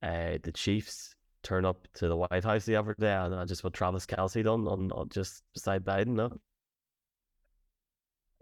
uh, 0.03 0.37
the 0.43 0.51
Chiefs 0.51 1.15
turn 1.41 1.65
up 1.65 1.87
to 1.95 2.07
the 2.07 2.15
White 2.15 2.43
House 2.43 2.65
the 2.65 2.75
other 2.75 2.95
day 2.99 3.11
and 3.11 3.47
just 3.47 3.63
what 3.63 3.73
Travis 3.73 4.05
Kelce 4.05 4.43
done 4.43 4.67
on, 4.67 4.91
on 4.91 5.09
just 5.09 5.41
beside 5.55 5.83
Biden? 5.83 6.09
No. 6.09 6.37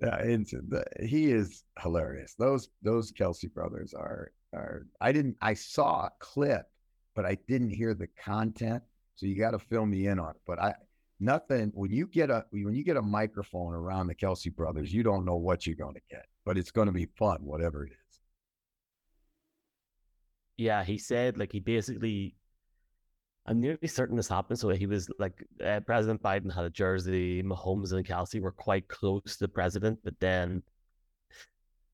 Yeah, 0.02 0.18
the, 0.18 0.84
he 1.04 1.32
is 1.32 1.64
hilarious. 1.80 2.34
Those 2.38 2.70
those 2.82 3.12
Kelce 3.12 3.52
brothers 3.54 3.94
are 3.94 4.32
are. 4.54 4.88
I 5.00 5.12
didn't. 5.12 5.38
I 5.42 5.54
saw 5.54 6.06
a 6.06 6.12
clip, 6.20 6.66
but 7.16 7.26
I 7.26 7.38
didn't 7.48 7.70
hear 7.70 7.94
the 7.94 8.08
content. 8.24 8.82
So 9.16 9.28
you 9.28 9.38
got 9.38 9.52
to 9.52 9.60
fill 9.60 9.86
me 9.86 10.08
in 10.08 10.18
on 10.20 10.32
it. 10.32 10.42
But 10.48 10.60
I 10.60 10.74
nothing. 11.20 11.72
When 11.76 11.92
you 11.92 12.08
get 12.08 12.32
a 12.32 12.46
when 12.50 12.74
you 12.74 12.84
get 12.84 12.98
a 12.98 13.02
microphone 13.02 13.74
around 13.74 14.08
the 14.08 14.16
Kelce 14.16 14.54
brothers, 14.54 14.92
you 14.92 15.04
don't 15.04 15.24
know 15.24 15.38
what 15.38 15.68
you're 15.68 15.76
going 15.76 15.94
to 15.94 16.02
get. 16.10 16.26
But 16.46 16.58
it's 16.58 16.72
going 16.72 16.88
to 16.88 16.92
be 16.92 17.06
fun, 17.18 17.38
whatever 17.42 17.86
it 17.86 17.92
is. 17.92 18.20
Yeah, 20.58 20.84
he 20.84 20.98
said 20.98 21.38
like 21.38 21.52
he 21.52 21.60
basically 21.60 22.36
I'm 23.46 23.60
nearly 23.60 23.88
certain 23.88 24.16
this 24.16 24.28
happened. 24.28 24.60
So 24.60 24.70
he 24.70 24.86
was 24.86 25.10
like, 25.18 25.44
uh, 25.66 25.80
President 25.82 26.22
Biden 26.22 26.54
had 26.54 26.66
a 26.66 26.70
jersey. 26.70 27.42
Mahomes 27.42 27.92
and 27.92 28.06
Kelce 28.06 28.42
were 28.42 28.52
quite 28.52 28.88
close 28.88 29.24
to 29.24 29.40
the 29.40 29.48
president, 29.48 30.00
but 30.04 30.20
then 30.20 30.62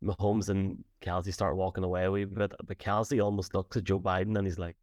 Mahomes 0.03 0.49
and 0.49 0.83
Kelce 1.01 1.33
start 1.33 1.55
walking 1.55 1.83
away 1.83 2.03
a 2.03 2.11
wee 2.11 2.25
bit. 2.25 2.51
But 2.65 2.77
Kelce 2.79 3.23
almost 3.23 3.53
looks 3.55 3.77
at 3.77 3.85
Joe 3.85 3.99
Biden 3.99 4.37
and 4.37 4.45
he's 4.45 4.59
like, 4.59 4.75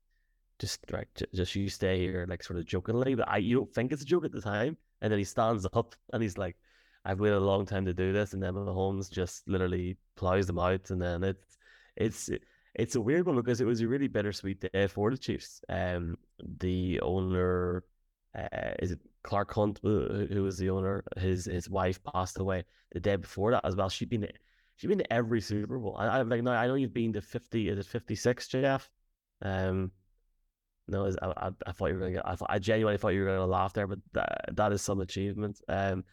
just 0.59 0.91
like, 0.91 1.09
just 1.35 1.55
you 1.55 1.69
stay 1.69 1.99
here, 1.99 2.27
like 2.29 2.43
sort 2.43 2.59
of 2.59 2.67
jokingly. 2.67 3.15
But 3.15 3.29
I, 3.29 3.39
you 3.39 3.57
don't 3.57 3.75
think 3.75 3.93
it's 3.93 4.03
a 4.03 4.07
joke 4.07 4.25
at 4.25 4.33
the 4.33 4.41
time. 4.41 4.77
And 5.03 5.13
then 5.13 5.19
he 5.19 5.25
stands 5.25 5.67
up 5.75 5.95
and 6.13 6.23
he's 6.23 6.39
like, 6.39 6.57
I've 7.05 7.21
waited 7.21 7.37
a 7.37 7.41
long 7.41 7.67
time 7.67 7.85
to 7.85 7.93
do 7.93 8.13
this. 8.13 8.33
And 8.33 8.43
then 8.43 8.55
Mahomes 8.55 9.11
just 9.11 9.47
literally 9.47 9.99
plows 10.17 10.47
them 10.47 10.59
out. 10.59 10.89
And 10.89 11.03
then 11.03 11.23
it's, 11.25 11.59
it's, 11.97 12.31
it's 12.75 12.95
a 12.95 13.01
weird 13.01 13.27
one 13.27 13.37
because 13.37 13.61
it 13.61 13.67
was 13.67 13.83
a 13.83 13.89
really 13.89 14.09
bittersweet 14.09 14.65
day 14.73 14.87
for 14.87 15.11
the 15.11 15.19
Chiefs. 15.19 15.61
Um, 15.69 16.17
the 16.43 17.01
owner, 17.01 17.85
uh, 18.37 18.75
is 18.81 18.93
it 18.93 19.01
Clark 19.23 19.53
Hunt, 19.53 19.81
who 19.83 20.43
was 20.43 20.59
the 20.59 20.71
owner? 20.71 21.05
His 21.17 21.45
his 21.47 21.69
wife 21.69 22.01
passed 22.05 22.39
away 22.39 22.65
the 22.93 23.01
day 23.01 23.17
before 23.17 23.53
that 23.53 23.65
as 23.65 23.77
well. 23.77 23.89
She'd 23.89 24.11
been 24.11 24.29
she'd 24.77 24.89
been 24.89 24.99
to 24.99 25.13
every 25.13 25.41
Super 25.41 25.79
Bowl. 25.79 25.97
I, 25.99 26.23
like, 26.23 26.43
no, 26.43 26.53
I 26.53 26.67
know 26.67 26.75
you've 26.75 26.95
been 26.95 27.13
to 27.15 27.21
fifty. 27.21 27.69
Is 27.69 27.79
it 27.79 27.87
fifty 27.87 28.15
six, 28.15 28.49
Jeff? 28.49 28.91
Um, 29.43 29.93
no, 30.87 31.07
I, 31.23 31.27
I, 31.27 31.51
I, 31.67 31.73
thought 31.73 31.87
you 31.87 31.95
were 31.95 32.11
gonna. 32.11 32.23
I 32.25 32.37
thought 32.37 32.51
I 32.51 32.59
genuinely 32.59 32.99
thought 32.99 33.15
you 33.15 33.23
were 33.23 33.29
gonna 33.29 33.47
laugh 33.47 33.73
there, 33.73 33.87
but 33.87 33.99
that, 34.13 34.51
that 34.53 34.73
is 34.73 34.83
some 34.83 35.01
achievement. 35.01 35.61
Um, 35.69 36.05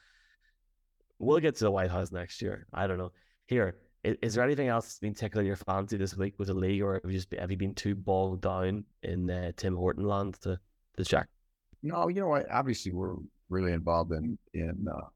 we'll 1.20 1.40
get 1.40 1.56
to 1.58 1.66
the 1.66 1.72
White 1.72 1.92
House 1.92 2.12
next 2.12 2.42
year. 2.42 2.68
I 2.74 2.88
don't 2.88 2.98
know. 2.98 3.12
Here, 3.48 3.76
is, 4.04 4.34
there 4.34 4.44
anything 4.44 4.68
else 4.68 4.86
that's 4.86 5.00
been 5.00 5.14
tickling 5.14 5.46
your 5.46 5.56
fancy 5.56 5.98
this 5.98 6.18
week 6.18 6.34
with 6.38 6.48
the 6.48 6.54
league, 6.54 6.82
or 6.82 6.96
have 6.96 7.12
you 7.12 7.18
just 7.18 7.32
have 7.34 7.52
you 7.52 7.58
been 7.58 7.76
too 7.76 7.96
bogged 7.96 8.42
down 8.42 8.84
in 9.04 9.30
uh, 9.30 9.52
Tim 9.56 9.76
Horton 9.76 10.06
land 10.06 10.40
to 10.42 10.60
to 10.98 11.06
check? 11.06 11.28
No, 11.84 12.08
you 12.08 12.22
know, 12.22 12.34
I, 12.34 12.44
obviously 12.52 12.92
we're 12.92 13.16
really 13.50 13.74
involved 13.74 14.12
in 14.12 14.38
in 14.54 14.86
uh, 14.92 15.08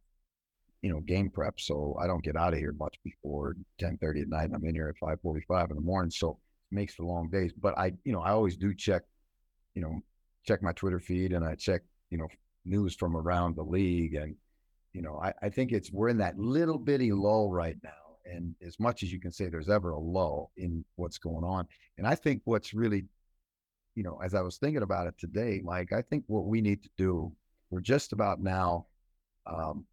you 0.82 0.92
know 0.92 1.00
game 1.00 1.30
prep, 1.30 1.60
so 1.60 1.98
I 2.00 2.06
don't 2.06 2.24
get 2.24 2.36
out 2.36 2.54
of 2.54 2.60
here 2.60 2.76
much 2.80 2.96
before 3.04 3.56
ten 3.80 3.98
thirty 3.98 4.22
at 4.22 4.30
night. 4.30 4.52
I'm 4.54 4.66
in 4.66 4.76
here 4.76 4.90
at 4.90 4.98
five 4.98 5.20
forty 5.22 5.42
five 5.48 5.72
in 5.72 5.76
the 5.76 5.82
morning, 5.82 6.12
so 6.12 6.38
it 6.72 6.76
makes 6.76 6.94
for 6.94 7.06
long 7.06 7.30
days. 7.30 7.54
But 7.54 7.78
I, 7.78 7.94
you 8.04 8.14
know, 8.14 8.22
I 8.22 8.32
always 8.32 8.56
do 8.56 8.74
check, 8.74 9.02
you 9.74 9.82
know, 9.82 10.00
check 10.46 10.62
my 10.62 10.74
Twitter 10.74 11.00
feed 11.00 11.34
and 11.34 11.44
I 11.44 11.56
check, 11.56 11.82
you 12.12 12.18
know, 12.18 12.28
news 12.66 12.96
from 12.96 13.18
around 13.18 13.56
the 13.56 13.64
league, 13.64 14.14
and 14.14 14.36
you 14.94 15.02
know, 15.02 15.20
I, 15.24 15.34
I 15.42 15.50
think 15.50 15.72
it's 15.72 15.92
we're 15.92 16.10
in 16.10 16.20
that 16.20 16.38
little 16.38 16.78
bitty 16.78 17.12
lull 17.12 17.52
right 17.52 17.78
now. 17.84 18.05
And 18.26 18.56
as 18.66 18.80
much 18.80 19.04
as 19.04 19.12
you 19.12 19.20
can 19.20 19.32
say 19.32 19.48
there's 19.48 19.70
ever 19.70 19.92
a 19.92 20.00
lull 20.00 20.52
in 20.58 20.84
what's 20.96 21.18
going 21.18 21.44
on. 21.44 21.68
And 21.98 22.08
I 22.08 22.16
think 22.16 22.42
what's 22.46 22.74
really 22.74 23.06
you 23.96 24.04
know, 24.04 24.20
as 24.24 24.36
I 24.36 24.42
was 24.42 24.58
thinking 24.58 24.84
about 24.84 25.08
it 25.08 25.18
today, 25.18 25.62
Mike, 25.64 25.94
I 25.94 26.02
think 26.02 26.26
what 26.28 26.46
we 26.46 26.62
need 26.62 26.84
to 26.84 26.90
do, 26.98 27.32
we're 27.70 27.80
just 27.80 28.12
about 28.12 28.42
now, 28.42 28.86
um, 29.48 29.86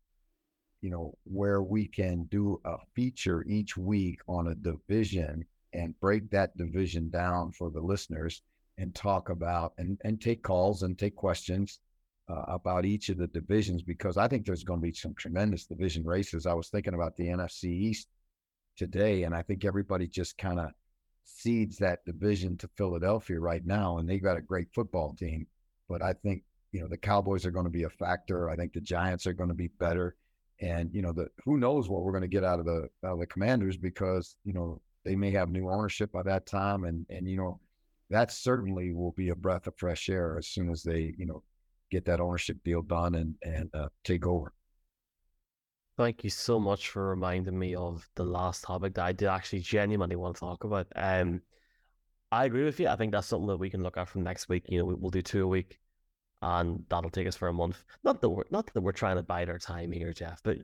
you 0.81 0.91
know, 0.91 1.17
where 1.25 1.62
we 1.62 1.87
can 1.87 2.25
do 2.25 2.61
a 2.65 2.77
feature 2.95 3.45
each 3.45 3.77
week 3.77 4.19
on 4.27 4.49
a 4.49 4.55
division 4.57 5.45
and 5.73 5.99
break 6.01 6.29
that 6.31 6.57
division 6.57 7.09
down 7.11 7.53
for 7.53 7.71
the 7.71 7.81
listeners 7.81 8.43
and 8.79 8.95
talk 8.95 9.31
about 9.31 9.73
and, 9.79 9.99
and 10.05 10.21
take 10.21 10.43
calls 10.43 10.83
and 10.83 10.99
take 10.99 11.15
questions 11.15 11.79
uh, 12.29 12.43
about 12.49 12.85
each 12.85 13.09
of 13.09 13.19
the 13.19 13.29
divisions 13.29 13.83
because 13.83 14.17
I 14.17 14.27
think 14.27 14.45
there's 14.45 14.65
going 14.65 14.81
to 14.81 14.87
be 14.87 14.93
some 14.93 15.15
tremendous 15.15 15.65
division 15.67 16.05
races. 16.05 16.45
I 16.45 16.55
was 16.55 16.69
thinking 16.69 16.95
about 16.95 17.17
the 17.17 17.29
NFC 17.29 17.65
East 17.65 18.09
today, 18.76 19.25
and 19.25 19.35
I 19.35 19.43
think 19.43 19.64
everybody 19.64 20.07
just 20.07 20.38
kind 20.38 20.61
of 20.61 20.71
cedes 21.25 21.79
that 21.79 22.05
division 22.05 22.57
to 22.59 22.69
Philadelphia 22.76 23.38
right 23.41 23.64
now, 23.64 23.99
and 23.99 24.09
they've 24.09 24.23
got 24.23 24.37
a 24.37 24.43
great 24.43 24.69
football 24.75 25.14
team. 25.14 25.47
But 25.88 26.02
I 26.02 26.12
think 26.12 26.43
you 26.73 26.81
know 26.81 26.88
the 26.88 26.97
Cowboys 26.97 27.47
are 27.47 27.50
going 27.50 27.67
to 27.67 27.71
be 27.71 27.85
a 27.85 27.91
factor. 27.91 28.50
I 28.50 28.57
think 28.57 28.73
the 28.73 28.81
Giants 28.81 29.26
are 29.26 29.33
going 29.33 29.49
to 29.49 29.55
be 29.55 29.69
better, 29.69 30.17
and 30.61 30.91
you 30.93 31.02
know 31.02 31.12
the 31.12 31.29
who 31.45 31.59
knows 31.59 31.88
what 31.88 32.02
we're 32.02 32.12
going 32.12 32.23
to 32.23 32.29
get 32.29 32.45
out 32.45 32.61
of 32.61 32.67
the 32.67 32.88
out 33.05 33.14
of 33.14 33.21
the 33.21 33.26
Commanders 33.26 33.76
because 33.76 34.37
you 34.45 34.52
know 34.52 34.81
they 35.05 35.17
may 35.17 35.31
have 35.31 35.50
new 35.50 35.71
ownership 35.71 36.12
by 36.12 36.23
that 36.23 36.47
time, 36.47 36.85
and 36.85 37.07
and 37.11 37.29
you 37.29 37.37
know 37.37 37.61
that 38.11 38.31
certainly 38.31 38.93
will 38.93 39.12
be 39.12 39.31
a 39.31 39.37
breath 39.37 39.67
of 39.67 39.75
fresh 39.76 40.09
air 40.09 40.37
as 40.38 40.47
soon 40.49 40.71
as 40.71 40.83
they 40.83 41.14
you 41.17 41.26
know 41.26 41.43
get 41.91 42.05
that 42.07 42.21
ownership 42.21 42.57
deal 42.64 42.83
done 42.83 43.14
and 43.17 43.35
and 43.43 43.71
uh, 43.75 43.88
take 44.05 44.26
over. 44.26 44.52
Thank 46.02 46.25
you 46.25 46.30
so 46.30 46.59
much 46.59 46.88
for 46.88 47.11
reminding 47.11 47.56
me 47.56 47.76
of 47.76 48.11
the 48.16 48.25
last 48.25 48.64
topic 48.64 48.94
that 48.94 49.04
I 49.04 49.12
did 49.12 49.28
actually 49.28 49.61
genuinely 49.61 50.16
want 50.16 50.35
to 50.35 50.40
talk 50.40 50.64
about. 50.64 50.88
Um, 50.97 51.42
I 52.32 52.44
agree 52.44 52.64
with 52.64 52.80
you. 52.80 52.88
I 52.88 52.97
think 52.97 53.12
that's 53.12 53.28
something 53.28 53.47
that 53.47 53.59
we 53.59 53.71
can 53.71 53.85
look 53.85 53.97
at 53.97 54.09
from 54.09 54.25
next 54.25 54.49
week. 54.49 54.64
You 54.68 54.78
know, 54.80 54.97
we'll 54.99 55.12
do 55.12 55.23
two 55.23 55.44
a 55.44 55.47
week, 55.47 55.78
and 56.42 56.85
that'll 56.88 57.09
take 57.09 57.28
us 57.28 57.37
for 57.37 57.47
a 57.47 57.52
month. 57.52 57.85
Not 58.02 58.21
that 58.21 58.30
we're 58.30 58.42
not 58.50 58.66
that 58.75 58.80
we're 58.80 58.90
trying 58.90 59.14
to 59.14 59.23
bide 59.23 59.49
our 59.49 59.61
time 59.61 59.92
here, 59.92 60.12
Jeff, 60.12 60.42
but 60.42 60.56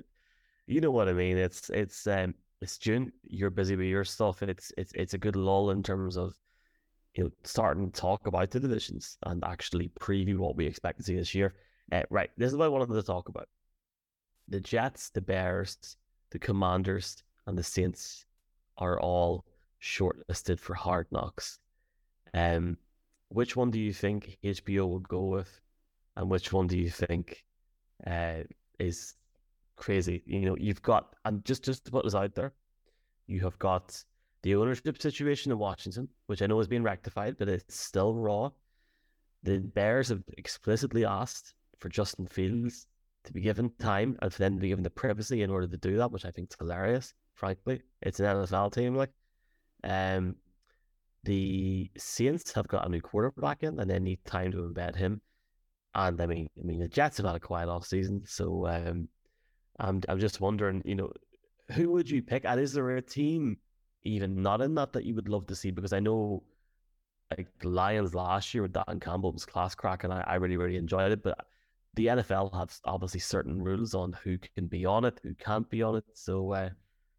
you 0.67 0.81
know 0.81 0.91
what 0.91 1.09
I 1.09 1.13
mean. 1.13 1.39
It's 1.39 1.71
it's 1.71 2.05
um 2.09 2.35
it's 2.61 2.77
June. 2.77 3.13
You're 3.23 3.51
busy 3.51 3.77
with 3.77 3.87
your 3.87 4.05
stuff. 4.05 4.43
And 4.43 4.51
it's 4.51 4.73
it's 4.77 4.91
it's 4.97 5.15
a 5.15 5.19
good 5.19 5.37
lull 5.37 5.71
in 5.71 5.85
terms 5.85 6.17
of 6.17 6.35
you 7.15 7.23
know 7.23 7.31
starting 7.45 7.93
to 7.93 8.01
talk 8.01 8.27
about 8.27 8.51
the 8.51 8.59
divisions 8.59 9.19
and 9.23 9.45
actually 9.45 9.89
preview 10.01 10.39
what 10.39 10.57
we 10.57 10.67
expect 10.67 10.99
to 10.99 11.05
see 11.05 11.15
this 11.15 11.33
year. 11.33 11.55
Uh, 11.93 12.03
right, 12.11 12.31
this 12.37 12.51
is 12.51 12.57
what 12.57 12.65
I 12.65 12.71
wanted 12.71 12.93
to 12.93 13.03
talk 13.05 13.29
about 13.29 13.49
the 14.49 14.61
Jets, 14.61 15.11
the 15.11 15.21
Bears, 15.21 15.97
the 16.31 16.39
Commanders, 16.39 17.23
and 17.47 17.57
the 17.57 17.63
Saints 17.63 18.25
are 18.77 19.01
all 19.01 19.45
shortlisted 19.83 20.59
for 20.59 20.75
Hard 20.75 21.07
Knocks. 21.11 21.59
Um, 22.35 22.77
which 23.29 23.57
one 23.57 23.71
do 23.71 23.79
you 23.79 23.93
think 23.93 24.39
HBO 24.43 24.89
would 24.89 25.09
go 25.09 25.25
with, 25.25 25.61
and 26.17 26.31
which 26.31 26.53
one 26.53 26.67
do 26.67 26.79
you 26.79 26.91
think 26.91 27.45
uh, 28.07 28.43
is 28.79 29.15
crazy? 29.77 30.23
You 30.27 30.41
know, 30.41 30.57
you've 30.59 30.83
got 30.83 31.15
and 31.25 31.45
just 31.45 31.65
just 31.65 31.85
to 31.85 31.91
put 31.91 32.05
this 32.05 32.15
out 32.15 32.35
there, 32.35 32.53
you 33.27 33.41
have 33.41 33.59
got 33.59 34.03
the 34.43 34.55
ownership 34.55 35.01
situation 35.01 35.53
in 35.53 35.59
Washington, 35.59 36.09
which 36.27 36.43
I 36.43 36.47
know 36.47 36.61
is 36.61 36.69
being 36.69 36.83
rectified, 36.83 37.37
but 37.39 37.49
it's 37.49 37.79
still 37.79 38.15
raw. 38.15 38.51
The 39.43 39.59
Bears 39.59 40.09
have 40.09 40.23
explicitly 40.37 41.05
asked 41.05 41.55
for 41.79 41.89
Justin 41.89 42.27
Fields 42.27 42.87
to 43.25 43.33
be 43.33 43.41
given 43.41 43.71
time 43.79 44.17
and 44.23 44.33
for 44.33 44.39
them 44.39 44.55
to 44.55 44.61
be 44.61 44.69
given 44.69 44.85
the 44.85 44.91
privacy 44.91 45.43
in 45.43 45.51
order 45.51 45.67
to 45.67 45.77
do 45.77 45.97
that, 45.97 46.11
which 46.11 46.25
I 46.25 46.31
think 46.31 46.51
is 46.51 46.57
hilarious. 46.59 47.15
Frankly, 47.35 47.83
it's 48.03 48.21
an 48.21 48.27
NFL 48.27 48.73
team. 48.73 48.95
Like, 48.95 49.11
um, 49.85 50.37
the 51.25 51.91
Saints 51.97 52.53
have 52.53 52.69
got 52.69 52.87
a 52.87 52.89
new 52.89 53.01
quarterback 53.01 53.63
in, 53.63 53.79
and 53.79 53.91
they 53.91 53.99
need 53.99 54.25
time 54.25 54.53
to 54.53 54.59
embed 54.59 54.97
him. 54.97 55.21
And 55.95 56.21
I 56.21 56.27
mean, 56.27 56.49
I 56.59 56.65
mean, 56.65 56.81
the 56.81 56.89
Jets 56.89 57.17
have 57.19 57.27
had 57.27 57.37
a 57.37 57.41
quiet 57.41 57.69
off 57.69 57.87
season, 57.87 58.23
so 58.25 58.67
um, 58.67 59.09
I'm 59.79 60.01
I'm 60.09 60.19
just 60.19 60.41
wondering, 60.41 60.83
you 60.85 60.95
know, 60.95 61.13
who 61.73 61.91
would 61.93 62.09
you 62.09 62.23
pick? 62.23 62.45
And 62.45 62.61
is 62.61 62.73
there 62.73 62.97
a 62.97 63.03
team 63.03 63.59
even 64.05 64.43
not 64.43 64.61
in 64.61 64.75
that 64.77 64.93
that 64.93 65.05
you 65.05 65.15
would 65.15 65.29
love 65.29 65.47
to 65.49 65.57
see? 65.57 65.71
Because 65.71 65.93
I 65.93 66.01
know, 66.01 66.43
like 67.37 67.49
Lions 67.63 68.15
last 68.15 68.55
year 68.55 68.63
with 68.63 68.73
Dan 68.73 69.01
Campbell 69.01 69.33
was 69.33 69.45
class 69.45 69.75
crack, 69.75 70.05
and 70.05 70.13
I, 70.13 70.25
I 70.27 70.35
really 70.37 70.57
really 70.57 70.77
enjoyed 70.77 71.13
it, 71.13 71.23
but 71.23 71.47
the 71.99 72.07
NFL 72.07 72.55
has 72.55 72.81
obviously 72.85 73.19
certain 73.19 73.61
rules 73.61 73.93
on 73.93 74.13
who 74.23 74.39
can 74.39 74.69
be 74.69 74.87
on 74.87 75.05
it, 75.05 75.19
who 75.25 75.35
can't 75.35 75.69
be 75.69 75.83
on 75.83 75.97
it. 75.97 76.05
So, 76.15 76.53
uh, 76.53 76.71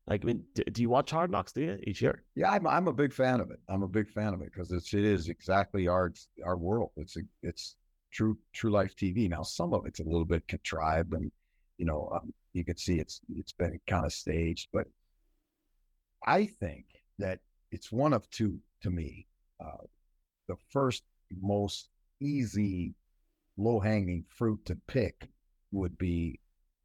like, 0.07 0.23
I 0.23 0.25
mean, 0.25 0.45
do, 0.55 0.63
do, 0.63 0.81
you 0.81 0.89
watch 0.89 1.11
Hard 1.11 1.29
Knocks? 1.29 1.51
Do 1.51 1.61
you 1.61 1.77
each 1.83 2.01
year? 2.01 2.23
Yeah, 2.33 2.51
I'm, 2.51 2.65
I'm 2.65 2.87
a 2.87 2.93
big 2.93 3.11
fan 3.11 3.41
of 3.41 3.51
it. 3.51 3.59
I'm 3.67 3.83
a 3.83 3.89
big 3.89 4.09
fan 4.09 4.33
of 4.33 4.41
it 4.41 4.53
because 4.53 4.71
it's 4.71 4.93
it 4.93 5.03
is 5.03 5.27
exactly 5.27 5.89
our 5.89 6.13
our 6.45 6.55
world. 6.55 6.91
It's 6.95 7.17
a, 7.17 7.21
it's 7.43 7.75
true 8.09 8.37
true 8.53 8.71
life 8.71 8.95
TV. 8.95 9.29
Now, 9.29 9.43
some 9.43 9.73
of 9.73 9.85
it's 9.85 9.99
a 9.99 10.05
little 10.05 10.23
bit 10.23 10.47
contrived, 10.47 11.11
and 11.11 11.29
you 11.77 11.85
know, 11.85 12.09
um, 12.15 12.33
you 12.53 12.63
can 12.63 12.77
see 12.77 12.99
it's 12.99 13.19
it's 13.35 13.51
been 13.51 13.77
kind 13.85 14.05
of 14.05 14.13
staged. 14.13 14.69
But 14.71 14.87
I 16.25 16.45
think 16.45 16.85
that 17.17 17.39
it's 17.73 17.91
one 17.91 18.13
of 18.13 18.29
two 18.29 18.57
to 18.83 18.89
me. 18.89 19.27
Uh, 19.59 19.83
the 20.47 20.55
first 20.71 21.03
most 21.41 21.89
easy 22.21 22.93
low 23.59 23.79
hanging 23.79 24.23
fruit 24.29 24.63
to 24.65 24.75
pick 24.87 25.29
would 25.71 25.97
be 25.97 26.39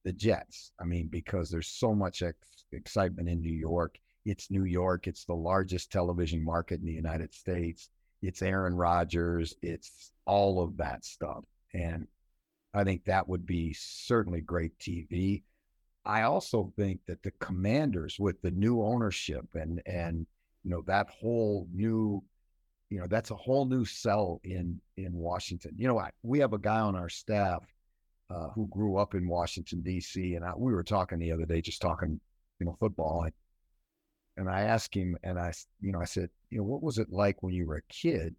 the 0.05 0.13
Jets. 0.13 0.73
I 0.81 0.85
mean, 0.85 1.09
because 1.09 1.51
there's 1.51 1.69
so 1.69 1.95
much 1.95 2.23
ex- 2.23 2.65
excitement 2.73 3.29
in 3.29 3.41
New 3.41 3.53
York. 3.53 3.99
It's 4.25 4.51
New 4.51 4.65
York. 4.65 5.07
It's 5.07 5.25
the 5.25 5.35
largest 5.35 5.91
television 5.91 6.45
market 6.45 6.81
in 6.81 6.87
the 6.87 6.93
United 6.93 7.33
States. 7.33 7.89
It's 8.23 8.43
Aaron 8.43 8.75
Rodgers. 8.75 9.55
It's 9.63 10.13
all 10.27 10.63
of 10.63 10.77
that 10.79 11.05
stuff. 11.05 11.45
And 11.73 12.07
I 12.73 12.85
think 12.85 13.05
that 13.05 13.29
would 13.29 13.47
be 13.47 13.75
certainly 13.75 14.41
great 14.41 14.79
TV. 14.79 15.43
I 16.05 16.23
also 16.23 16.73
think 16.77 17.01
that 17.07 17.23
the 17.23 17.31
commanders 17.33 18.19
with 18.19 18.41
the 18.43 18.51
new 18.51 18.83
ownership 18.83 19.47
and 19.55 19.81
and 19.87 20.27
you 20.63 20.71
know 20.71 20.83
that 20.87 21.09
whole 21.09 21.67
new 21.73 22.23
you 22.95 23.01
know 23.01 23.09
that's 23.09 23.33
a 23.33 23.35
whole 23.35 23.65
new 23.65 23.85
cell 23.85 24.41
in 24.45 24.81
in 24.97 25.13
Washington. 25.13 25.73
You 25.77 25.89
know, 25.89 25.99
I, 25.99 26.11
we 26.23 26.39
have 26.39 26.53
a 26.53 26.59
guy 26.59 26.79
on 26.79 26.95
our 26.95 27.09
staff 27.09 27.65
uh, 28.31 28.51
who 28.51 28.69
grew 28.69 28.99
up 28.99 29.15
in 29.15 29.27
Washington 29.27 29.81
D.C. 29.81 30.37
and 30.37 30.45
I, 30.45 30.53
we 30.57 30.73
were 30.73 30.85
talking 30.85 31.19
the 31.19 31.33
other 31.33 31.45
day, 31.45 31.61
just 31.61 31.83
talking, 31.83 32.21
you 32.61 32.67
know, 32.67 32.77
football. 32.79 33.25
And, 33.25 33.33
and 34.37 34.49
I 34.49 34.61
asked 34.61 34.95
him, 34.95 35.17
and 35.25 35.41
I, 35.41 35.53
you 35.81 35.91
know, 35.91 36.01
I 36.01 36.05
said, 36.05 36.31
you 36.51 36.59
know, 36.59 36.65
what 36.65 36.85
was 36.85 36.99
it 36.99 37.11
like 37.11 37.43
when 37.43 37.53
you 37.53 37.67
were 37.67 37.79
a 37.79 37.93
kid 37.93 38.37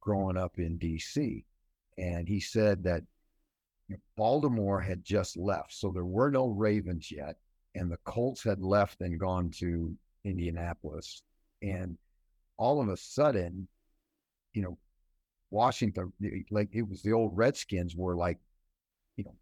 growing 0.00 0.38
up 0.38 0.58
in 0.58 0.78
D.C. 0.78 1.44
And 1.98 2.26
he 2.26 2.40
said 2.40 2.82
that 2.84 3.02
you 3.88 3.96
know, 3.96 4.00
Baltimore 4.16 4.80
had 4.80 5.04
just 5.04 5.36
left, 5.36 5.74
so 5.74 5.90
there 5.90 6.06
were 6.06 6.30
no 6.30 6.48
Ravens 6.48 7.10
yet, 7.10 7.36
and 7.74 7.92
the 7.92 7.98
Colts 8.04 8.42
had 8.42 8.62
left 8.62 9.02
and 9.02 9.20
gone 9.20 9.50
to 9.58 9.94
Indianapolis, 10.24 11.20
and 11.60 11.98
all 12.56 12.80
of 12.80 12.88
a 12.88 12.96
sudden 12.96 13.68
you 14.54 14.62
know, 14.62 14.78
Washington, 15.50 16.12
like 16.50 16.70
it 16.72 16.82
was 16.82 17.02
the 17.02 17.12
old 17.12 17.36
Redskins 17.36 17.96
were 17.96 18.16
like, 18.16 18.38
you 19.16 19.24
know, 19.24 19.34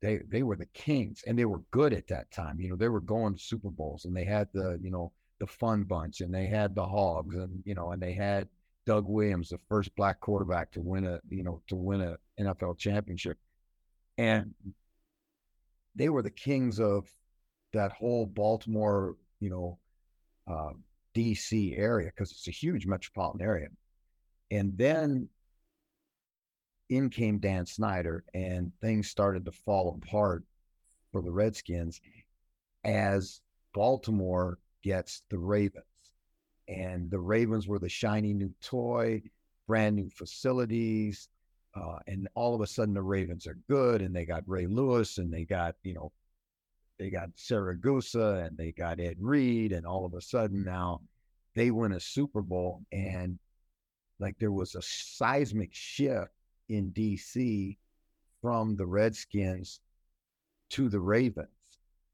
they 0.00 0.20
they 0.28 0.42
were 0.42 0.56
the 0.56 0.66
kings 0.66 1.22
and 1.26 1.38
they 1.38 1.44
were 1.44 1.62
good 1.70 1.92
at 1.92 2.08
that 2.08 2.30
time. 2.30 2.60
You 2.60 2.70
know, 2.70 2.76
they 2.76 2.88
were 2.88 3.00
going 3.00 3.34
to 3.34 3.40
Super 3.40 3.70
Bowls 3.70 4.04
and 4.04 4.16
they 4.16 4.24
had 4.24 4.48
the, 4.52 4.78
you 4.82 4.90
know, 4.90 5.12
the 5.38 5.46
fun 5.46 5.84
bunch 5.84 6.20
and 6.20 6.34
they 6.34 6.46
had 6.46 6.74
the 6.74 6.86
hogs 6.86 7.36
and, 7.36 7.62
you 7.64 7.74
know, 7.74 7.92
and 7.92 8.02
they 8.02 8.12
had 8.12 8.48
Doug 8.84 9.08
Williams, 9.08 9.50
the 9.50 9.58
first 9.68 9.94
black 9.96 10.20
quarterback 10.20 10.72
to 10.72 10.80
win 10.80 11.04
a 11.06 11.20
you 11.30 11.44
know 11.44 11.62
to 11.68 11.76
win 11.76 12.00
a 12.00 12.16
NFL 12.40 12.78
championship, 12.78 13.38
and 14.18 14.54
they 15.94 16.08
were 16.08 16.22
the 16.22 16.30
kings 16.30 16.80
of 16.80 17.08
that 17.72 17.92
whole 17.92 18.26
Baltimore, 18.26 19.16
you 19.40 19.50
know, 19.50 19.78
uh, 20.50 20.72
D.C. 21.14 21.76
area 21.76 22.10
because 22.14 22.32
it's 22.32 22.48
a 22.48 22.52
huge 22.52 22.86
metropolitan 22.86 23.42
area. 23.42 23.68
And 24.52 24.76
then 24.76 25.30
in 26.90 27.08
came 27.08 27.38
Dan 27.38 27.64
Snyder, 27.64 28.22
and 28.34 28.70
things 28.82 29.08
started 29.08 29.46
to 29.46 29.52
fall 29.52 29.98
apart 29.98 30.44
for 31.10 31.22
the 31.22 31.30
Redskins 31.30 32.02
as 32.84 33.40
Baltimore 33.72 34.58
gets 34.82 35.22
the 35.30 35.38
Ravens. 35.38 35.86
And 36.68 37.10
the 37.10 37.18
Ravens 37.18 37.66
were 37.66 37.78
the 37.78 37.88
shiny 37.88 38.34
new 38.34 38.52
toy, 38.62 39.22
brand 39.66 39.96
new 39.96 40.10
facilities. 40.10 41.30
Uh, 41.74 42.00
and 42.06 42.28
all 42.34 42.54
of 42.54 42.60
a 42.60 42.66
sudden, 42.66 42.92
the 42.92 43.00
Ravens 43.00 43.46
are 43.46 43.58
good, 43.70 44.02
and 44.02 44.14
they 44.14 44.26
got 44.26 44.46
Ray 44.46 44.66
Lewis, 44.66 45.16
and 45.16 45.32
they 45.32 45.46
got, 45.46 45.76
you 45.82 45.94
know, 45.94 46.12
they 46.98 47.08
got 47.08 47.34
Siragusa, 47.36 48.46
and 48.46 48.58
they 48.58 48.72
got 48.72 49.00
Ed 49.00 49.16
Reed, 49.18 49.72
and 49.72 49.86
all 49.86 50.04
of 50.04 50.12
a 50.12 50.20
sudden 50.20 50.62
now 50.62 51.00
they 51.54 51.70
win 51.70 51.92
a 51.92 52.00
Super 52.00 52.42
Bowl, 52.42 52.82
and 52.92 53.38
like 54.22 54.38
there 54.38 54.52
was 54.52 54.74
a 54.74 54.82
seismic 54.82 55.70
shift 55.72 56.32
in 56.68 56.90
DC 56.92 57.76
from 58.40 58.76
the 58.76 58.86
Redskins 58.86 59.80
to 60.70 60.88
the 60.88 61.00
Ravens 61.00 61.48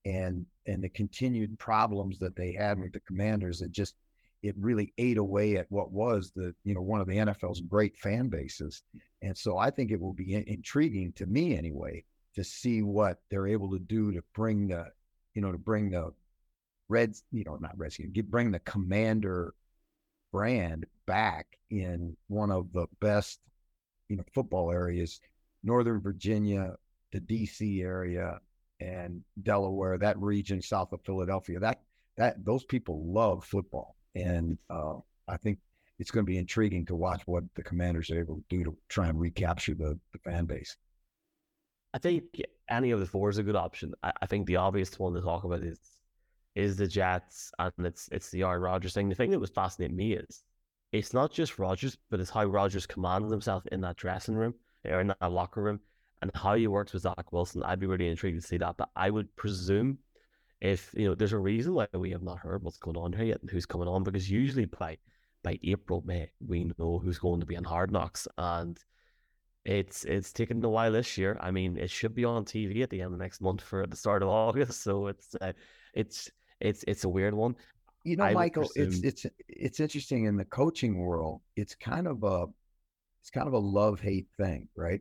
and 0.04 0.46
and 0.66 0.82
the 0.82 0.88
continued 0.88 1.58
problems 1.58 2.18
that 2.18 2.34
they 2.34 2.52
had 2.52 2.78
with 2.78 2.92
the 2.92 3.00
commanders 3.00 3.62
it 3.62 3.70
just 3.70 3.94
it 4.42 4.54
really 4.58 4.92
ate 4.98 5.18
away 5.18 5.56
at 5.56 5.70
what 5.70 5.90
was 5.90 6.32
the 6.34 6.54
you 6.64 6.74
know 6.74 6.80
one 6.80 7.00
of 7.00 7.06
the 7.06 7.16
NFL's 7.16 7.60
great 7.60 7.96
fan 7.96 8.28
bases. 8.28 8.82
And 9.22 9.36
so 9.36 9.58
I 9.58 9.70
think 9.70 9.90
it 9.90 10.00
will 10.00 10.12
be 10.12 10.34
in- 10.34 10.44
intriguing 10.44 11.12
to 11.14 11.26
me 11.26 11.56
anyway 11.56 12.04
to 12.34 12.44
see 12.44 12.82
what 12.82 13.20
they're 13.30 13.48
able 13.48 13.70
to 13.72 13.80
do 13.80 14.12
to 14.12 14.22
bring 14.34 14.68
the 14.68 14.86
you 15.34 15.42
know 15.42 15.52
to 15.52 15.58
bring 15.58 15.90
the 15.90 16.12
Reds 16.88 17.24
you 17.32 17.44
know 17.44 17.56
not 17.56 17.76
Redskins 17.76 18.16
bring 18.28 18.50
the 18.50 18.60
commander 18.60 19.54
brand 20.32 20.86
back 21.06 21.46
in 21.70 22.16
one 22.28 22.50
of 22.50 22.72
the 22.72 22.86
best 23.00 23.40
you 24.08 24.16
know 24.16 24.24
football 24.34 24.70
areas, 24.70 25.20
Northern 25.62 26.00
Virginia, 26.00 26.74
the 27.12 27.20
D.C. 27.20 27.82
area, 27.82 28.40
and 28.80 29.22
Delaware, 29.42 29.98
that 29.98 30.18
region 30.18 30.62
south 30.62 30.92
of 30.92 31.00
Philadelphia. 31.04 31.60
That 31.60 31.80
that 32.16 32.44
those 32.44 32.64
people 32.64 33.04
love 33.06 33.44
football, 33.44 33.96
and 34.14 34.58
uh, 34.70 34.94
I 35.28 35.36
think 35.36 35.58
it's 35.98 36.10
going 36.10 36.24
to 36.24 36.30
be 36.30 36.38
intriguing 36.38 36.86
to 36.86 36.94
watch 36.94 37.22
what 37.26 37.44
the 37.54 37.62
Commanders 37.62 38.10
are 38.10 38.20
able 38.20 38.36
to 38.36 38.44
do 38.48 38.64
to 38.64 38.76
try 38.88 39.08
and 39.08 39.20
recapture 39.20 39.74
the, 39.74 39.98
the 40.12 40.18
fan 40.18 40.44
base. 40.44 40.76
I 41.92 41.98
think 41.98 42.24
any 42.70 42.92
of 42.92 43.00
the 43.00 43.06
four 43.06 43.30
is 43.30 43.38
a 43.38 43.42
good 43.42 43.56
option. 43.56 43.94
I, 44.02 44.12
I 44.22 44.26
think 44.26 44.46
the 44.46 44.56
obvious 44.56 44.96
one 44.98 45.14
to 45.14 45.20
talk 45.20 45.44
about 45.44 45.62
is 45.62 45.78
is 46.58 46.76
the 46.76 46.88
Jets, 46.88 47.52
and 47.60 47.86
it's 47.86 48.08
it's 48.10 48.30
the 48.30 48.42
Aaron 48.42 48.60
Rodgers 48.60 48.92
thing. 48.92 49.08
The 49.08 49.14
thing 49.14 49.30
that 49.30 49.38
was 49.38 49.50
fascinating 49.50 49.96
me 49.96 50.14
is 50.14 50.42
it's 50.90 51.14
not 51.14 51.30
just 51.30 51.58
Rodgers, 51.58 51.96
but 52.10 52.18
it's 52.18 52.30
how 52.30 52.44
Rodgers 52.46 52.84
commands 52.84 53.30
himself 53.30 53.64
in 53.68 53.80
that 53.82 53.96
dressing 53.96 54.34
room 54.34 54.54
or 54.84 55.00
in 55.00 55.14
that 55.20 55.32
locker 55.32 55.62
room 55.62 55.78
and 56.20 56.32
how 56.34 56.54
he 56.54 56.66
works 56.66 56.92
with 56.92 57.02
Zach 57.02 57.32
Wilson. 57.32 57.62
I'd 57.62 57.78
be 57.78 57.86
really 57.86 58.08
intrigued 58.08 58.42
to 58.42 58.46
see 58.46 58.56
that. 58.58 58.76
But 58.76 58.88
I 58.96 59.08
would 59.08 59.34
presume 59.36 59.98
if 60.60 60.90
you 60.94 61.06
know 61.06 61.14
there's 61.14 61.32
a 61.32 61.38
reason 61.38 61.74
why 61.74 61.86
we 61.94 62.10
have 62.10 62.24
not 62.24 62.40
heard 62.40 62.64
what's 62.64 62.78
going 62.78 62.96
on 62.96 63.12
here 63.12 63.26
yet 63.26 63.40
and 63.40 63.50
who's 63.50 63.66
coming 63.66 63.86
on, 63.86 64.02
because 64.02 64.28
usually 64.28 64.64
by 64.64 64.98
by 65.44 65.60
April, 65.62 66.02
May, 66.04 66.28
we 66.44 66.72
know 66.76 66.98
who's 66.98 67.20
going 67.20 67.38
to 67.38 67.46
be 67.46 67.56
on 67.56 67.62
hard 67.64 67.92
knocks. 67.92 68.26
And 68.36 68.76
it's 69.64 70.04
it's 70.04 70.32
taken 70.32 70.64
a 70.64 70.68
while 70.68 70.90
this 70.90 71.16
year. 71.16 71.36
I 71.40 71.52
mean, 71.52 71.76
it 71.76 71.90
should 71.90 72.16
be 72.16 72.24
on 72.24 72.44
TV 72.44 72.82
at 72.82 72.90
the 72.90 73.00
end 73.00 73.12
of 73.12 73.20
next 73.20 73.40
month 73.40 73.60
for 73.60 73.86
the 73.86 73.96
start 73.96 74.24
of 74.24 74.28
August. 74.46 74.82
So 74.82 75.06
it's 75.06 75.36
uh, 75.40 75.52
it's 75.94 76.30
it's 76.60 76.84
it's 76.86 77.04
a 77.04 77.08
weird 77.08 77.34
one. 77.34 77.56
You 78.04 78.16
know, 78.16 78.24
I 78.24 78.32
Michael, 78.32 78.70
it's 78.74 79.00
it's 79.00 79.26
it's 79.48 79.80
interesting 79.80 80.24
in 80.24 80.36
the 80.36 80.44
coaching 80.44 80.98
world. 80.98 81.40
It's 81.56 81.74
kind 81.74 82.06
of 82.06 82.22
a 82.22 82.46
it's 83.20 83.30
kind 83.30 83.46
of 83.46 83.54
a 83.54 83.58
love 83.58 84.00
hate 84.00 84.28
thing, 84.36 84.68
right? 84.76 85.00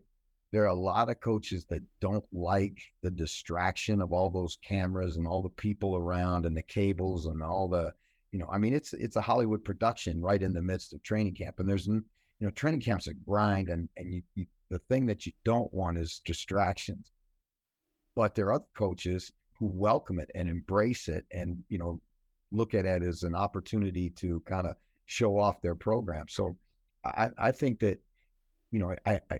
There 0.51 0.63
are 0.63 0.67
a 0.67 0.73
lot 0.73 1.09
of 1.09 1.19
coaches 1.19 1.65
that 1.65 1.81
don't 1.99 2.25
like 2.31 2.79
the 3.01 3.11
distraction 3.11 4.01
of 4.01 4.13
all 4.13 4.29
those 4.29 4.57
cameras 4.63 5.17
and 5.17 5.27
all 5.27 5.41
the 5.41 5.49
people 5.49 5.95
around 5.95 6.45
and 6.45 6.55
the 6.55 6.63
cables 6.63 7.25
and 7.25 7.43
all 7.43 7.67
the, 7.67 7.93
you 8.31 8.39
know, 8.39 8.47
I 8.51 8.57
mean, 8.57 8.73
it's 8.73 8.93
it's 8.93 9.17
a 9.17 9.21
Hollywood 9.21 9.63
production 9.63 10.21
right 10.21 10.41
in 10.41 10.53
the 10.53 10.61
midst 10.61 10.93
of 10.93 11.03
training 11.03 11.35
camp, 11.35 11.59
and 11.59 11.69
there's 11.69 11.87
you 11.87 12.03
know, 12.39 12.49
training 12.51 12.81
camp's 12.81 13.07
a 13.07 13.13
grind, 13.13 13.69
and 13.69 13.89
and 13.97 14.13
you, 14.13 14.21
you 14.35 14.45
the 14.69 14.79
thing 14.79 15.05
that 15.05 15.25
you 15.25 15.31
don't 15.45 15.73
want 15.73 15.97
is 15.97 16.21
distractions. 16.25 17.11
But 18.15 18.35
there 18.35 18.47
are 18.47 18.53
other 18.53 18.65
coaches 18.75 19.31
who 19.59 19.67
welcome 19.67 20.19
it 20.19 20.29
and 20.35 20.49
embrace 20.49 21.07
it 21.07 21.25
and 21.31 21.63
you 21.69 21.77
know 21.77 21.99
look 22.51 22.73
at 22.73 22.85
it 22.85 23.03
as 23.03 23.23
an 23.23 23.35
opportunity 23.35 24.09
to 24.11 24.41
kind 24.45 24.67
of 24.67 24.75
show 25.05 25.37
off 25.37 25.61
their 25.61 25.75
program. 25.75 26.25
So 26.29 26.55
I, 27.03 27.29
I 27.37 27.51
think 27.51 27.79
that, 27.79 27.99
you 28.71 28.79
know, 28.79 28.95
I, 29.05 29.19
I, 29.31 29.39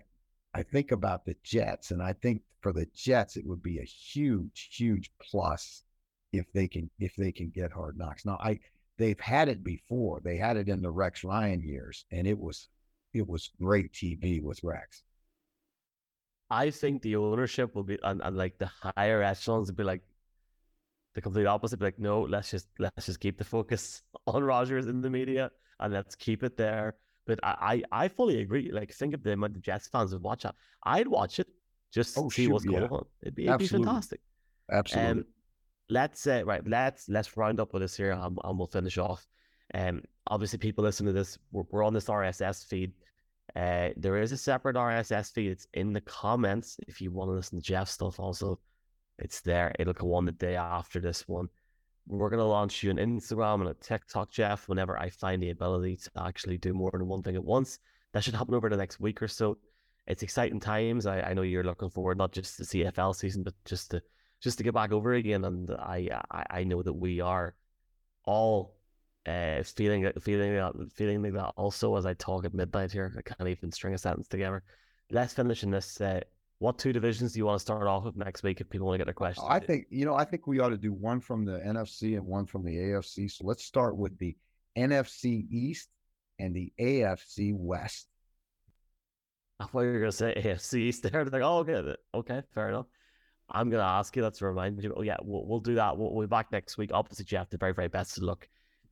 I 0.54 0.62
think 0.62 0.92
about 0.92 1.24
the 1.24 1.36
Jets, 1.42 1.90
and 1.90 2.02
I 2.02 2.14
think 2.14 2.42
for 2.60 2.72
the 2.72 2.86
Jets 2.94 3.36
it 3.36 3.46
would 3.46 3.62
be 3.62 3.78
a 3.78 3.84
huge, 3.84 4.70
huge 4.72 5.10
plus 5.20 5.84
if 6.32 6.50
they 6.52 6.68
can 6.68 6.90
if 6.98 7.14
they 7.16 7.32
can 7.32 7.50
get 7.50 7.72
hard 7.72 7.96
knocks. 7.96 8.26
Now 8.26 8.38
I 8.40 8.58
they've 8.96 9.20
had 9.20 9.48
it 9.48 9.62
before. 9.62 10.20
They 10.24 10.36
had 10.36 10.56
it 10.56 10.68
in 10.68 10.82
the 10.82 10.90
Rex 10.90 11.24
Ryan 11.24 11.62
years, 11.62 12.04
and 12.10 12.26
it 12.26 12.38
was 12.38 12.68
it 13.14 13.26
was 13.26 13.50
great 13.60 13.92
TV 13.92 14.42
with 14.42 14.62
Rex. 14.64 15.02
I 16.50 16.70
think 16.70 17.02
the 17.02 17.16
ownership 17.16 17.74
will 17.74 17.84
be 17.84 17.98
and, 18.02 18.22
and 18.22 18.36
like 18.36 18.58
the 18.58 18.70
higher 18.96 19.22
echelons 19.22 19.68
will 19.68 19.76
be 19.76 19.84
like, 19.84 20.02
the 21.14 21.20
complete 21.20 21.46
opposite. 21.46 21.80
Like, 21.80 21.98
no, 21.98 22.22
let's 22.22 22.50
just 22.50 22.68
let's 22.78 23.06
just 23.06 23.20
keep 23.20 23.38
the 23.38 23.44
focus 23.44 24.02
on 24.26 24.42
Rodgers 24.44 24.86
in 24.86 25.00
the 25.00 25.10
media 25.10 25.50
and 25.80 25.92
let's 25.92 26.14
keep 26.14 26.42
it 26.42 26.56
there. 26.56 26.94
But 27.26 27.40
I, 27.42 27.82
I, 27.92 28.04
I 28.04 28.08
fully 28.08 28.40
agree. 28.40 28.70
Like, 28.72 28.92
think 28.92 29.14
of 29.14 29.22
the 29.22 29.32
amount 29.32 29.56
of 29.56 29.62
Jets 29.62 29.88
fans 29.88 30.12
would 30.12 30.22
watch 30.22 30.44
it. 30.44 30.52
I'd 30.84 31.08
watch 31.08 31.38
it 31.38 31.48
just 31.92 32.14
to 32.14 32.22
oh, 32.22 32.28
see 32.30 32.44
shoot, 32.44 32.52
what's 32.52 32.64
yeah. 32.64 32.80
going 32.80 32.90
on. 32.90 33.04
It'd 33.22 33.34
be, 33.34 33.46
it'd 33.46 33.58
be 33.58 33.66
fantastic. 33.66 34.20
Absolutely. 34.70 35.10
Um, 35.10 35.24
let's 35.90 36.26
uh, 36.26 36.42
right. 36.44 36.66
Let's 36.66 37.08
let's 37.08 37.36
round 37.36 37.60
up 37.60 37.72
with 37.72 37.82
this 37.82 37.96
here, 37.96 38.12
and, 38.12 38.38
and 38.42 38.58
we'll 38.58 38.66
finish 38.66 38.98
off. 38.98 39.26
Um, 39.74 40.02
obviously, 40.26 40.58
people 40.58 40.84
listen 40.84 41.06
to 41.06 41.12
this, 41.12 41.38
we're, 41.52 41.64
we're 41.70 41.84
on 41.84 41.94
this 41.94 42.06
RSS 42.06 42.66
feed. 42.66 42.92
Uh, 43.56 43.90
there 43.96 44.18
is 44.18 44.32
a 44.32 44.36
separate 44.36 44.76
RSS 44.76 45.32
feed. 45.32 45.50
It's 45.50 45.66
in 45.74 45.92
the 45.92 46.00
comments 46.02 46.78
if 46.86 47.00
you 47.00 47.10
want 47.10 47.28
to 47.28 47.32
listen 47.32 47.58
to 47.58 47.64
Jeff 47.64 47.88
stuff. 47.88 48.20
Also, 48.20 48.58
it's 49.18 49.40
there. 49.40 49.74
It'll 49.78 49.92
go 49.92 50.14
on 50.14 50.24
the 50.24 50.32
day 50.32 50.56
after 50.56 51.00
this 51.00 51.26
one. 51.28 51.48
We're 52.06 52.30
going 52.30 52.38
to 52.38 52.44
launch 52.44 52.82
you 52.82 52.90
an 52.90 52.96
Instagram 52.96 53.60
and 53.60 53.68
a 53.68 53.74
TikTok, 53.74 54.30
Jeff, 54.30 54.68
whenever 54.68 54.98
I 54.98 55.10
find 55.10 55.42
the 55.42 55.50
ability 55.50 55.96
to 55.96 56.10
actually 56.16 56.56
do 56.56 56.72
more 56.72 56.90
than 56.90 57.06
one 57.06 57.22
thing 57.22 57.36
at 57.36 57.44
once. 57.44 57.78
That 58.12 58.24
should 58.24 58.34
happen 58.34 58.54
over 58.54 58.70
the 58.70 58.76
next 58.76 58.98
week 58.98 59.20
or 59.20 59.28
so. 59.28 59.58
It's 60.06 60.22
exciting 60.22 60.60
times. 60.60 61.04
I, 61.04 61.20
I 61.20 61.34
know 61.34 61.42
you're 61.42 61.64
looking 61.64 61.90
forward 61.90 62.16
not 62.16 62.32
just 62.32 62.56
to 62.56 62.62
CFL 62.62 63.14
season, 63.14 63.42
but 63.42 63.52
just 63.66 63.90
to 63.90 64.02
just 64.40 64.56
to 64.56 64.64
get 64.64 64.72
back 64.72 64.92
over 64.92 65.12
again. 65.12 65.44
And 65.44 65.70
I 65.70 66.08
I, 66.30 66.44
I 66.50 66.64
know 66.64 66.82
that 66.82 66.94
we 66.94 67.20
are 67.20 67.54
all 68.24 68.78
uh, 69.26 69.62
feeling 69.62 70.10
feeling 70.22 70.54
that 70.54 70.74
feeling 70.94 71.22
like 71.22 71.34
that 71.34 71.52
also 71.56 71.96
as 71.96 72.06
I 72.06 72.14
talk 72.14 72.46
at 72.46 72.54
midnight 72.54 72.92
here. 72.92 73.12
I 73.18 73.20
can't 73.20 73.50
even 73.50 73.70
string 73.70 73.92
a 73.92 73.98
sentence 73.98 74.28
together. 74.28 74.62
Let's 75.10 75.34
finish 75.34 75.62
in 75.62 75.70
this 75.70 76.00
uh, 76.00 76.20
what 76.60 76.78
two 76.78 76.92
divisions 76.92 77.32
do 77.32 77.38
you 77.38 77.46
want 77.46 77.58
to 77.58 77.62
start 77.62 77.86
off 77.86 78.04
with 78.04 78.16
next 78.16 78.42
week 78.42 78.60
if 78.60 78.68
people 78.68 78.86
want 78.86 78.94
to 78.94 78.98
get 78.98 79.06
their 79.06 79.14
questions? 79.14 79.46
I 79.48 79.60
think 79.60 79.86
you 79.90 80.04
know 80.04 80.14
I 80.14 80.24
think 80.24 80.46
we 80.46 80.60
ought 80.60 80.70
to 80.70 80.76
do 80.76 80.92
one 80.92 81.20
from 81.20 81.44
the 81.44 81.58
NFC 81.58 82.16
and 82.16 82.26
one 82.26 82.46
from 82.46 82.64
the 82.64 82.76
AFC. 82.76 83.30
So 83.30 83.44
let's 83.46 83.64
start 83.64 83.96
with 83.96 84.18
the 84.18 84.36
NFC 84.76 85.46
East 85.50 85.88
and 86.38 86.54
the 86.54 86.72
AFC 86.80 87.54
West. 87.54 88.06
I 89.60 89.64
thought 89.64 89.80
you 89.80 89.92
were 89.92 89.98
going 89.98 90.10
to 90.10 90.16
say 90.16 90.34
AFC 90.36 90.74
East 90.78 91.02
there. 91.02 91.24
Like, 91.24 91.42
oh, 91.42 91.58
okay, 91.58 91.96
okay, 92.14 92.42
fair 92.54 92.68
enough. 92.68 92.86
I'm 93.50 93.70
going 93.70 93.80
to 93.80 93.86
ask 93.88 94.14
you. 94.14 94.22
That's 94.22 94.40
a 94.42 94.46
reminder. 94.46 94.92
Oh, 94.96 95.02
yeah, 95.02 95.16
we'll, 95.22 95.46
we'll 95.46 95.60
do 95.60 95.74
that. 95.76 95.96
We'll, 95.96 96.14
we'll, 96.14 96.26
be 96.26 96.30
back 96.30 96.52
next 96.52 96.78
week. 96.78 96.90
Obviously, 96.92 97.24
Jeff, 97.24 97.50
the 97.50 97.56
very, 97.56 97.72
very 97.72 97.88
best 97.88 98.18
of 98.18 98.24
luck 98.24 98.48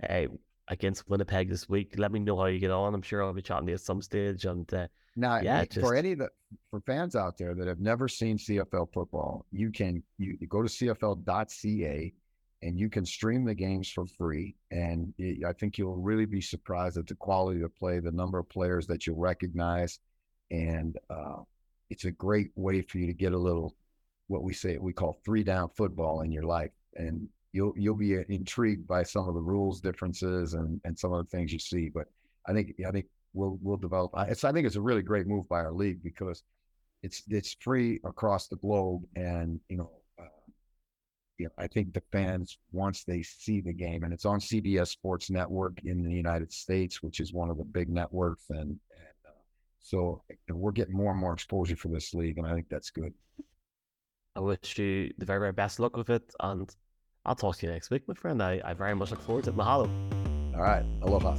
uh, 0.08 0.22
against 0.68 1.08
Winnipeg 1.08 1.48
this 1.48 1.68
week. 1.68 1.94
Let 1.96 2.12
me 2.12 2.20
know 2.20 2.36
how 2.36 2.46
you 2.46 2.58
get 2.58 2.70
on. 2.70 2.94
I'm 2.94 3.02
sure 3.02 3.22
I'll 3.22 3.32
be 3.32 3.42
chatting 3.42 3.66
to 3.66 3.70
you 3.72 3.74
at 3.74 3.80
some 3.80 4.02
stage. 4.02 4.44
And 4.44 4.72
uh, 4.74 4.88
now, 5.14 5.40
yeah, 5.40 5.64
just... 5.64 5.80
for 5.80 5.94
any 5.94 6.12
of 6.12 6.18
the 6.18 6.30
for 6.70 6.80
fans 6.80 7.16
out 7.16 7.38
there 7.38 7.54
that 7.54 7.66
have 7.66 7.80
never 7.80 8.08
seen 8.08 8.38
CFL 8.38 8.92
football, 8.92 9.46
you 9.50 9.70
can 9.70 10.02
you, 10.18 10.36
you 10.40 10.46
go 10.46 10.62
to 10.62 10.68
CFL.ca 10.68 12.12
and 12.62 12.78
you 12.78 12.88
can 12.88 13.04
stream 13.04 13.44
the 13.44 13.54
games 13.54 13.88
for 13.88 14.06
free. 14.06 14.56
And 14.70 15.12
it, 15.18 15.44
I 15.44 15.52
think 15.52 15.78
you'll 15.78 15.96
really 15.96 16.26
be 16.26 16.40
surprised 16.40 16.96
at 16.96 17.06
the 17.06 17.14
quality 17.14 17.62
of 17.62 17.74
play, 17.76 18.00
the 18.00 18.10
number 18.10 18.38
of 18.38 18.48
players 18.48 18.86
that 18.86 19.06
you'll 19.06 19.18
recognize, 19.18 20.00
and 20.50 20.96
uh, 21.10 21.42
it's 21.90 22.04
a 22.04 22.10
great 22.10 22.50
way 22.56 22.82
for 22.82 22.98
you 22.98 23.06
to 23.06 23.12
get 23.12 23.32
a 23.32 23.38
little 23.38 23.74
what 24.28 24.42
we 24.42 24.52
say 24.52 24.76
we 24.78 24.92
call 24.92 25.16
three 25.24 25.44
down 25.44 25.68
football 25.76 26.22
in 26.22 26.32
your 26.32 26.42
life, 26.42 26.72
and 26.96 27.28
you'll 27.56 27.72
you'll 27.76 27.96
be 27.96 28.14
intrigued 28.28 28.86
by 28.86 29.02
some 29.02 29.28
of 29.28 29.34
the 29.34 29.40
rules 29.40 29.80
differences 29.80 30.52
and 30.52 30.80
and 30.84 30.96
some 30.98 31.12
of 31.12 31.24
the 31.24 31.30
things 31.30 31.52
you 31.52 31.58
see. 31.58 31.88
But 31.88 32.06
I 32.46 32.52
think 32.52 32.74
I 32.86 32.90
think 32.90 33.06
we'll 33.32 33.58
we'll 33.62 33.78
develop. 33.78 34.12
It's 34.28 34.44
I 34.44 34.52
think 34.52 34.66
it's 34.66 34.76
a 34.76 34.80
really 34.80 35.02
great 35.02 35.26
move 35.26 35.48
by 35.48 35.60
our 35.60 35.72
league 35.72 36.02
because 36.02 36.42
it's 37.02 37.22
it's 37.28 37.56
free 37.60 37.98
across 38.04 38.48
the 38.48 38.56
globe, 38.56 39.02
and 39.16 39.58
you 39.70 39.78
know, 39.78 39.90
uh, 40.20 40.24
you 41.38 41.46
know, 41.46 41.52
I 41.56 41.66
think 41.66 41.94
the 41.94 42.02
fans 42.12 42.58
once 42.72 43.04
they 43.04 43.22
see 43.22 43.62
the 43.62 43.72
game, 43.72 44.04
and 44.04 44.12
it's 44.12 44.26
on 44.26 44.38
CBS 44.38 44.88
Sports 44.88 45.30
Network 45.30 45.82
in 45.84 46.04
the 46.04 46.14
United 46.14 46.52
States, 46.52 47.02
which 47.02 47.20
is 47.20 47.32
one 47.32 47.48
of 47.48 47.56
the 47.56 47.64
big 47.64 47.88
networks, 47.88 48.44
and, 48.50 48.60
and 48.60 49.18
uh, 49.26 49.40
so 49.80 50.22
we're 50.50 50.72
getting 50.72 50.96
more 50.96 51.12
and 51.12 51.20
more 51.20 51.32
exposure 51.32 51.76
for 51.76 51.88
this 51.88 52.12
league, 52.12 52.36
and 52.36 52.46
I 52.46 52.54
think 52.54 52.68
that's 52.68 52.90
good. 52.90 53.14
I 54.34 54.40
wish 54.40 54.78
you 54.78 55.10
the 55.16 55.24
very 55.24 55.40
very 55.40 55.52
best 55.52 55.80
luck 55.80 55.96
with 55.96 56.10
it, 56.10 56.30
and 56.40 56.68
I'll 57.26 57.34
talk 57.34 57.56
to 57.58 57.66
you 57.66 57.72
next 57.72 57.90
week, 57.90 58.06
my 58.06 58.14
friend. 58.14 58.40
I, 58.40 58.62
I 58.64 58.72
very 58.72 58.94
much 58.94 59.10
look 59.10 59.20
forward 59.20 59.44
to 59.44 59.50
it. 59.50 59.56
Mahalo. 59.56 59.90
All 60.54 60.62
right, 60.62 60.84
aloha. 61.02 61.36